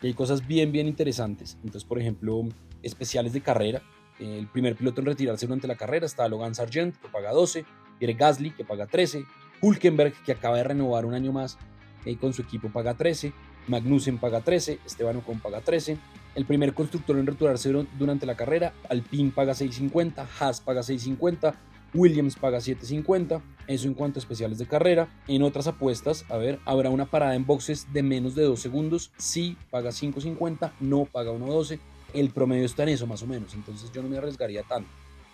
y 0.03 0.09
hay 0.09 0.15
cosas 0.15 0.47
bien, 0.47 0.73
bien 0.73 0.89
interesantes. 0.89 1.57
Entonces, 1.63 1.85
por 1.85 2.01
ejemplo, 2.01 2.49
especiales 2.83 3.33
de 3.33 3.41
carrera. 3.41 3.83
El 4.19 4.49
primer 4.49 4.77
piloto 4.77 5.01
en 5.01 5.07
retirarse 5.07 5.47
durante 5.47 5.69
la 5.69 5.77
carrera 5.77 6.05
está 6.05 6.29
Logan 6.29 6.55
Sargent, 6.55 6.97
que 6.97 7.09
paga 7.09 7.33
12, 7.33 7.65
Pierre 7.99 8.15
Gasly, 8.15 8.51
que 8.51 8.65
paga 8.65 8.87
13, 8.87 9.25
Hulkenberg, 9.61 10.13
que 10.25 10.33
acaba 10.33 10.57
de 10.57 10.65
renovar 10.65 11.07
un 11.07 11.15
año 11.15 11.33
más 11.33 11.59
eh, 12.05 12.17
con 12.17 12.33
su 12.33 12.43
equipo, 12.43 12.71
paga 12.71 12.95
13, 12.95 13.33
Magnussen 13.69 14.19
paga 14.19 14.41
13, 14.41 14.79
Esteban 14.85 15.17
Ocon 15.17 15.41
paga 15.41 15.61
13. 15.61 15.97
El 16.35 16.45
primer 16.45 16.75
constructor 16.75 17.19
en 17.19 17.27
retirarse 17.27 17.73
durante 17.99 18.27
la 18.27 18.37
carrera, 18.37 18.73
Alpine 18.89 19.33
paga 19.33 19.53
6.50, 19.53 20.27
Haas 20.39 20.61
paga 20.61 20.81
6.50, 20.83 21.55
Williams 21.95 22.37
paga 22.37 22.59
7.50. 22.59 23.43
Eso 23.67 23.87
en 23.87 23.95
cuanto 23.95 24.19
a 24.19 24.23
especiales 24.23 24.59
de 24.59 24.67
carrera. 24.67 25.09
En 25.29 25.43
otras 25.43 25.67
apuestas, 25.67 26.25
a 26.29 26.37
ver, 26.37 26.59
habrá 26.65 26.91
una 26.91 27.07
parada 27.07 27.35
en 27.35 27.47
boxes 27.47 27.93
de 27.93 28.03
menos 28.03 28.35
de 28.35 28.45
2 28.45 28.61
segundos. 28.61 29.13
Sí, 29.17 29.57
paga 29.71 29.91
5.50, 29.91 30.73
no 30.81 31.05
paga 31.05 31.33
1.12. 31.33 31.79
El 32.13 32.31
promedio 32.31 32.65
está 32.65 32.83
en 32.83 32.91
eso 32.91 33.07
más 33.07 33.23
o 33.23 33.27
menos, 33.27 33.55
entonces 33.55 33.91
yo 33.93 34.03
no 34.03 34.09
me 34.09 34.19
arriesgaría 34.19 34.63
tanto. 34.65 34.91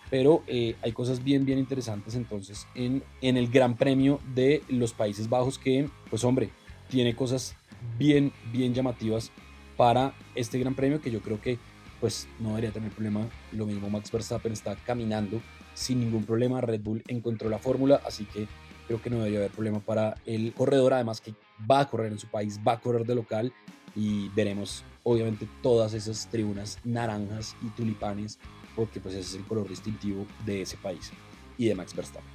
Pero 0.09 0.43
eh, 0.47 0.75
hay 0.81 0.91
cosas 0.93 1.23
bien, 1.23 1.45
bien 1.45 1.59
interesantes 1.59 2.15
entonces 2.15 2.65
en, 2.75 3.03
en 3.21 3.35
el 3.35 3.49
Gran 3.49 3.75
Premio 3.75 4.21
de 4.33 4.61
los 4.69 4.93
Países 4.93 5.27
Bajos 5.27 5.57
que, 5.57 5.89
pues 6.09 6.23
hombre, 6.23 6.49
tiene 6.87 7.15
cosas 7.15 7.55
bien, 7.97 8.31
bien 8.51 8.73
llamativas 8.73 9.31
para 9.75 10.13
este 10.35 10.59
gran 10.59 10.75
premio 10.75 11.01
que 11.01 11.11
yo 11.11 11.21
creo 11.21 11.39
que 11.41 11.59
pues 11.99 12.27
no 12.39 12.49
debería 12.49 12.71
tener 12.71 12.91
problema. 12.91 13.27
Lo 13.51 13.65
mismo 13.65 13.89
Max 13.89 14.11
Verstappen 14.11 14.53
está 14.53 14.75
caminando 14.75 15.41
sin 15.73 15.99
ningún 15.99 16.23
problema. 16.23 16.61
Red 16.61 16.81
Bull 16.81 17.03
encontró 17.07 17.49
la 17.49 17.59
fórmula, 17.59 18.01
así 18.05 18.25
que 18.25 18.47
creo 18.87 19.01
que 19.01 19.09
no 19.09 19.17
debería 19.17 19.39
haber 19.39 19.51
problema 19.51 19.79
para 19.79 20.15
el 20.25 20.53
corredor. 20.53 20.93
Además 20.93 21.21
que 21.21 21.33
va 21.69 21.81
a 21.81 21.89
correr 21.89 22.11
en 22.11 22.19
su 22.19 22.27
país, 22.27 22.59
va 22.65 22.73
a 22.73 22.79
correr 22.79 23.05
de 23.05 23.15
local 23.15 23.53
y 23.95 24.29
veremos 24.29 24.83
obviamente 25.03 25.47
todas 25.63 25.93
esas 25.93 26.29
tribunas 26.29 26.77
naranjas 26.83 27.55
y 27.63 27.69
tulipanes 27.69 28.37
porque 28.75 28.99
pues 28.99 29.15
ese 29.15 29.29
es 29.29 29.35
el 29.35 29.47
color 29.47 29.67
distintivo 29.67 30.25
de 30.45 30.61
ese 30.61 30.77
país 30.77 31.11
y 31.57 31.67
de 31.67 31.75
Max 31.75 31.95
Verstappen. 31.95 32.29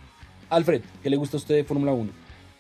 Alfred, 0.51 0.83
¿qué 1.03 1.09
le 1.09 1.17
gusta 1.17 1.37
a 1.37 1.41
usted 1.41 1.55
de 1.55 1.65
Fórmula 1.65 1.93
1? 1.93 2.11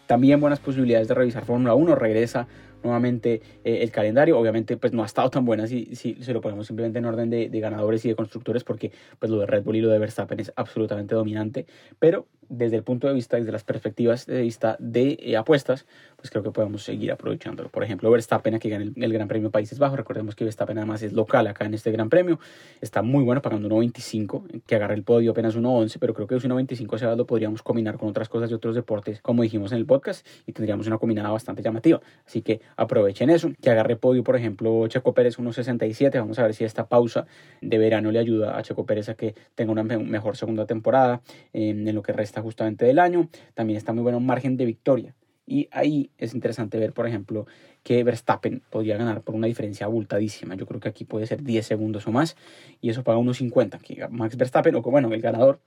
También 0.06 0.40
buenas 0.40 0.60
posibilidades 0.60 1.08
de 1.08 1.14
revisar 1.14 1.44
Fórmula 1.44 1.74
1. 1.74 1.94
Regresa 1.96 2.46
nuevamente 2.82 3.42
eh, 3.64 3.78
el 3.82 3.90
calendario. 3.90 4.38
Obviamente, 4.38 4.76
pues 4.76 4.92
no 4.92 5.02
ha 5.02 5.06
estado 5.06 5.30
tan 5.30 5.44
buena 5.44 5.66
si, 5.66 5.94
si 5.94 6.14
se 6.22 6.32
lo 6.32 6.40
ponemos 6.40 6.66
simplemente 6.66 6.98
en 6.98 7.06
orden 7.06 7.30
de, 7.30 7.48
de, 7.48 7.60
ganadores 7.60 8.04
y 8.04 8.08
de 8.08 8.14
constructores, 8.14 8.64
porque 8.64 8.92
pues 9.18 9.30
lo 9.30 9.38
de 9.38 9.46
Red 9.46 9.64
Bull 9.64 9.76
y 9.76 9.80
lo 9.80 9.90
de 9.90 9.98
Verstappen 9.98 10.40
es 10.40 10.52
absolutamente 10.56 11.14
dominante. 11.14 11.66
Pero 11.98 12.26
desde 12.52 12.76
el 12.76 12.82
punto 12.82 13.08
de 13.08 13.14
vista, 13.14 13.38
desde 13.38 13.50
las 13.50 13.64
perspectivas 13.64 14.26
de 14.26 14.42
vista 14.42 14.76
de 14.78 15.18
eh, 15.22 15.36
apuestas, 15.38 15.86
pues 16.16 16.30
creo 16.30 16.42
que 16.42 16.50
podemos 16.50 16.82
seguir 16.82 17.10
aprovechándolo. 17.10 17.70
Por 17.70 17.82
ejemplo, 17.82 18.10
Verstappen 18.10 18.54
aquí 18.54 18.68
gana 18.68 18.84
el, 18.84 18.92
el, 18.94 19.12
Gran 19.12 19.26
Premio 19.26 19.50
Países 19.50 19.78
Bajos. 19.78 19.96
Recordemos 19.96 20.34
que 20.34 20.44
Verstappen 20.44 20.76
además 20.76 21.02
es 21.02 21.14
local 21.14 21.46
acá 21.46 21.64
en 21.64 21.72
este 21.72 21.90
Gran 21.90 22.10
Premio. 22.10 22.38
Está 22.82 23.00
muy 23.00 23.24
bueno 23.24 23.40
pagando 23.40 23.70
1.25, 23.70 24.62
que 24.66 24.74
agarre 24.74 24.94
el 24.94 25.02
podio 25.02 25.30
apenas 25.30 25.56
1.11, 25.56 25.96
pero 25.98 26.12
creo 26.12 26.26
que 26.26 26.36
ese 26.36 26.48
1.25 26.48 26.98
se 26.98 27.16
lo 27.16 27.26
podríamos 27.26 27.62
combinar 27.62 27.96
con 27.96 28.10
otras 28.10 28.28
cosas 28.28 28.50
de 28.50 28.56
otros 28.56 28.74
deportes, 28.74 29.22
como 29.22 29.42
dijimos 29.42 29.72
en 29.72 29.78
el 29.78 29.86
podcast, 29.86 30.26
y 30.46 30.52
tendríamos 30.52 30.86
una 30.86 30.98
combinada 30.98 31.30
bastante 31.30 31.62
llamativa. 31.62 32.02
Así 32.26 32.42
que 32.42 32.60
aprovechen 32.76 33.30
eso. 33.30 33.50
Que 33.60 33.70
agarre 33.70 33.96
podio, 33.96 34.24
por 34.24 34.36
ejemplo, 34.36 34.86
Checo 34.88 35.14
Pérez 35.14 35.38
1.67. 35.38 36.18
Vamos 36.18 36.38
a 36.38 36.44
ver 36.44 36.54
si 36.54 36.64
esta 36.64 36.88
pausa 36.88 37.26
de 37.60 37.78
verano 37.78 38.10
le 38.10 38.18
ayuda 38.18 38.58
a 38.58 38.62
Checo 38.62 38.86
Pérez 38.86 39.08
a 39.08 39.14
que 39.14 39.34
tenga 39.54 39.72
una 39.72 39.82
mejor 39.82 40.36
segunda 40.36 40.66
temporada 40.66 41.22
eh, 41.52 41.70
en 41.70 41.94
lo 41.94 42.02
que 42.02 42.12
resta 42.12 42.42
justamente 42.42 42.84
del 42.84 42.98
año. 42.98 43.28
También 43.54 43.76
está 43.76 43.92
muy 43.92 44.02
bueno 44.02 44.20
margen 44.20 44.56
de 44.56 44.64
victoria. 44.64 45.14
Y 45.44 45.68
ahí 45.72 46.10
es 46.18 46.34
interesante 46.34 46.78
ver, 46.78 46.92
por 46.92 47.06
ejemplo, 47.06 47.46
que 47.82 48.04
Verstappen 48.04 48.62
podría 48.70 48.96
ganar 48.96 49.22
por 49.22 49.34
una 49.34 49.48
diferencia 49.48 49.86
abultadísima. 49.86 50.54
Yo 50.54 50.66
creo 50.66 50.80
que 50.80 50.88
aquí 50.88 51.04
puede 51.04 51.26
ser 51.26 51.42
10 51.42 51.66
segundos 51.66 52.06
o 52.06 52.12
más. 52.12 52.36
Y 52.80 52.90
eso 52.90 53.02
paga 53.02 53.18
1.50. 53.18 53.80
Que 53.80 54.08
Max 54.08 54.36
Verstappen, 54.36 54.74
o 54.76 54.82
bueno, 54.82 55.12
el 55.12 55.20
ganador 55.20 55.60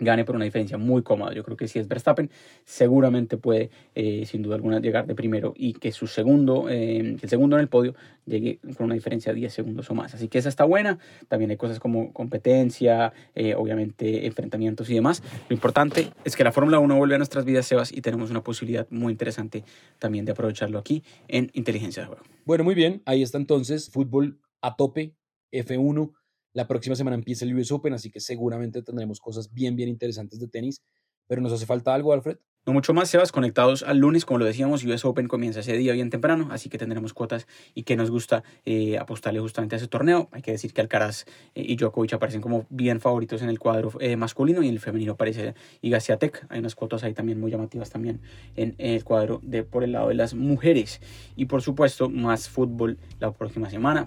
gane 0.00 0.24
por 0.24 0.34
una 0.34 0.44
diferencia 0.44 0.78
muy 0.78 1.02
cómoda. 1.02 1.32
Yo 1.32 1.44
creo 1.44 1.56
que 1.56 1.68
si 1.68 1.78
es 1.78 1.86
Verstappen, 1.86 2.30
seguramente 2.64 3.36
puede, 3.36 3.70
eh, 3.94 4.24
sin 4.26 4.42
duda 4.42 4.56
alguna, 4.56 4.80
llegar 4.80 5.06
de 5.06 5.14
primero 5.14 5.52
y 5.56 5.74
que 5.74 5.92
su 5.92 6.06
segundo, 6.06 6.68
eh, 6.68 7.16
el 7.20 7.28
segundo 7.28 7.56
en 7.56 7.60
el 7.60 7.68
podio, 7.68 7.94
llegue 8.26 8.58
con 8.76 8.86
una 8.86 8.94
diferencia 8.94 9.32
de 9.32 9.40
10 9.40 9.52
segundos 9.52 9.90
o 9.90 9.94
más. 9.94 10.14
Así 10.14 10.28
que 10.28 10.38
esa 10.38 10.48
está 10.48 10.64
buena. 10.64 10.98
También 11.28 11.50
hay 11.50 11.56
cosas 11.56 11.78
como 11.78 12.12
competencia, 12.12 13.12
eh, 13.34 13.54
obviamente 13.54 14.26
enfrentamientos 14.26 14.88
y 14.90 14.94
demás. 14.94 15.22
Lo 15.48 15.54
importante 15.54 16.10
es 16.24 16.36
que 16.36 16.44
la 16.44 16.52
Fórmula 16.52 16.78
1 16.78 16.96
vuelve 16.96 17.14
a 17.14 17.18
nuestras 17.18 17.44
vidas, 17.44 17.66
Sebas, 17.66 17.92
y 17.92 18.00
tenemos 18.00 18.30
una 18.30 18.42
posibilidad 18.42 18.86
muy 18.90 19.12
interesante 19.12 19.64
también 19.98 20.24
de 20.24 20.32
aprovecharlo 20.32 20.78
aquí 20.78 21.04
en 21.28 21.50
inteligencia 21.52 22.02
de 22.02 22.08
juego. 22.08 22.22
Bueno, 22.44 22.64
muy 22.64 22.74
bien. 22.74 23.02
Ahí 23.04 23.22
está 23.22 23.38
entonces 23.38 23.90
fútbol 23.90 24.38
a 24.62 24.76
tope, 24.76 25.14
F1 25.52 26.12
la 26.52 26.66
próxima 26.66 26.96
semana 26.96 27.16
empieza 27.16 27.44
el 27.44 27.54
US 27.54 27.72
Open, 27.72 27.94
así 27.94 28.10
que 28.10 28.20
seguramente 28.20 28.82
tendremos 28.82 29.20
cosas 29.20 29.52
bien, 29.52 29.76
bien 29.76 29.88
interesantes 29.88 30.40
de 30.40 30.48
tenis. 30.48 30.82
Pero 31.26 31.40
nos 31.40 31.52
hace 31.52 31.66
falta 31.66 31.94
algo, 31.94 32.12
Alfred. 32.12 32.38
No 32.66 32.74
mucho 32.74 32.92
más, 32.92 33.08
Sebas, 33.08 33.32
conectados 33.32 33.82
al 33.82 33.96
lunes, 33.96 34.26
como 34.26 34.36
lo 34.36 34.44
decíamos, 34.44 34.84
US 34.84 35.06
Open 35.06 35.28
comienza 35.28 35.60
ese 35.60 35.78
día 35.78 35.94
bien 35.94 36.10
temprano, 36.10 36.48
así 36.50 36.68
que 36.68 36.76
tendremos 36.76 37.14
cuotas 37.14 37.46
y 37.74 37.84
que 37.84 37.96
nos 37.96 38.10
gusta 38.10 38.42
eh, 38.66 38.98
apostarle 38.98 39.40
justamente 39.40 39.76
a 39.76 39.78
ese 39.78 39.88
torneo. 39.88 40.28
Hay 40.30 40.42
que 40.42 40.52
decir 40.52 40.74
que 40.74 40.82
Alcaraz 40.82 41.24
eh, 41.54 41.64
y 41.66 41.76
Djokovic 41.76 42.12
aparecen 42.12 42.42
como 42.42 42.66
bien 42.68 43.00
favoritos 43.00 43.40
en 43.40 43.48
el 43.48 43.58
cuadro 43.58 43.92
eh, 43.98 44.14
masculino 44.16 44.62
y 44.62 44.68
en 44.68 44.74
el 44.74 44.80
femenino 44.80 45.12
aparece 45.12 45.54
Igasiatek. 45.80 46.48
Hay 46.50 46.58
unas 46.58 46.74
cuotas 46.74 47.02
ahí 47.02 47.14
también 47.14 47.40
muy 47.40 47.50
llamativas 47.50 47.88
también 47.88 48.20
en, 48.56 48.74
en, 48.76 48.90
el 48.90 49.04
cuadro 49.04 49.40
de 49.42 49.62
por 49.62 49.82
el 49.82 49.92
lado 49.92 50.08
de 50.08 50.14
las 50.16 50.34
mujeres. 50.34 51.00
Y 51.36 51.46
por 51.46 51.62
supuesto, 51.62 52.10
más 52.10 52.50
fútbol 52.50 52.98
la 53.20 53.32
próxima 53.32 53.70
semana, 53.70 54.06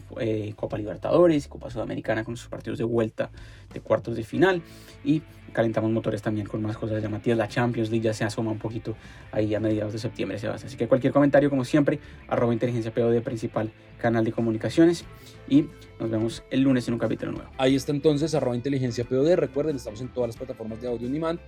Copa 0.56 0.78
Libertadores, 0.78 1.48
Copa 1.48 1.72
Sudamericana 1.72 2.24
con 2.24 2.38
sus 2.38 2.50
partidos 2.50 2.78
de 2.78 2.84
vuelta 2.84 3.32
de 3.74 3.82
cuartos 3.82 4.16
de 4.16 4.24
final 4.24 4.62
y 5.04 5.24
calentamos 5.54 5.92
motores 5.92 6.22
también 6.22 6.48
con 6.48 6.62
más 6.62 6.78
cosas 6.78 7.02
llamativas. 7.02 7.38
La 7.38 7.48
Champions 7.48 7.90
League 7.90 8.04
ya 8.04 8.14
se 8.14 8.26
asoma 8.26 8.43
un 8.52 8.60
poquito 8.60 8.96
ahí 9.32 9.54
a 9.56 9.60
mediados 9.60 9.94
de 9.94 10.00
septiembre, 10.00 10.38
se 10.40 10.48
basa. 10.48 10.68
Así 10.68 10.78
que 10.78 10.88
cualquier 10.88 11.14
comentario, 11.14 11.50
como 11.50 11.66
siempre, 11.66 12.00
arroba 12.28 12.54
inteligencia 12.54 12.94
POD, 12.94 13.22
principal 13.22 13.72
canal 13.98 14.26
de 14.26 14.32
comunicaciones. 14.32 15.06
Y 15.48 15.66
nos 16.00 16.10
vemos 16.10 16.44
el 16.50 16.62
lunes 16.62 16.88
en 16.88 16.94
un 16.94 17.00
capítulo 17.00 17.32
nuevo. 17.32 17.50
Ahí 17.58 17.76
está 17.76 17.92
entonces, 17.92 18.36
arroba 18.36 18.56
inteligencia 18.56 19.04
POD. 19.04 19.36
Recuerden, 19.36 19.76
estamos 19.76 20.02
en 20.02 20.10
todas 20.10 20.30
las 20.30 20.38
plataformas 20.38 20.82
de 20.82 20.88
audio 20.88 21.08
on 21.08 21.14
demand 21.14 21.40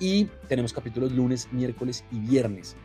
y 0.00 0.24
tenemos 0.48 0.72
capítulos 0.72 1.12
lunes, 1.12 1.48
miércoles 1.52 2.04
y 2.10 2.18
viernes. 2.18 2.76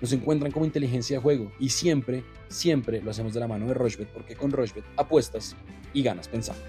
Nos 0.00 0.12
encuentran 0.12 0.52
como 0.52 0.66
inteligencia 0.66 1.16
de 1.16 1.22
juego 1.22 1.52
y 1.58 1.70
siempre, 1.70 2.24
siempre 2.48 3.00
lo 3.00 3.10
hacemos 3.10 3.32
de 3.32 3.40
la 3.40 3.48
mano 3.48 3.66
de 3.66 3.74
Rochbet 3.74 4.08
porque 4.08 4.34
con 4.34 4.50
Rochbet 4.50 4.84
apuestas 4.96 5.56
y 5.94 6.02
ganas 6.02 6.28
pensando. 6.28 6.62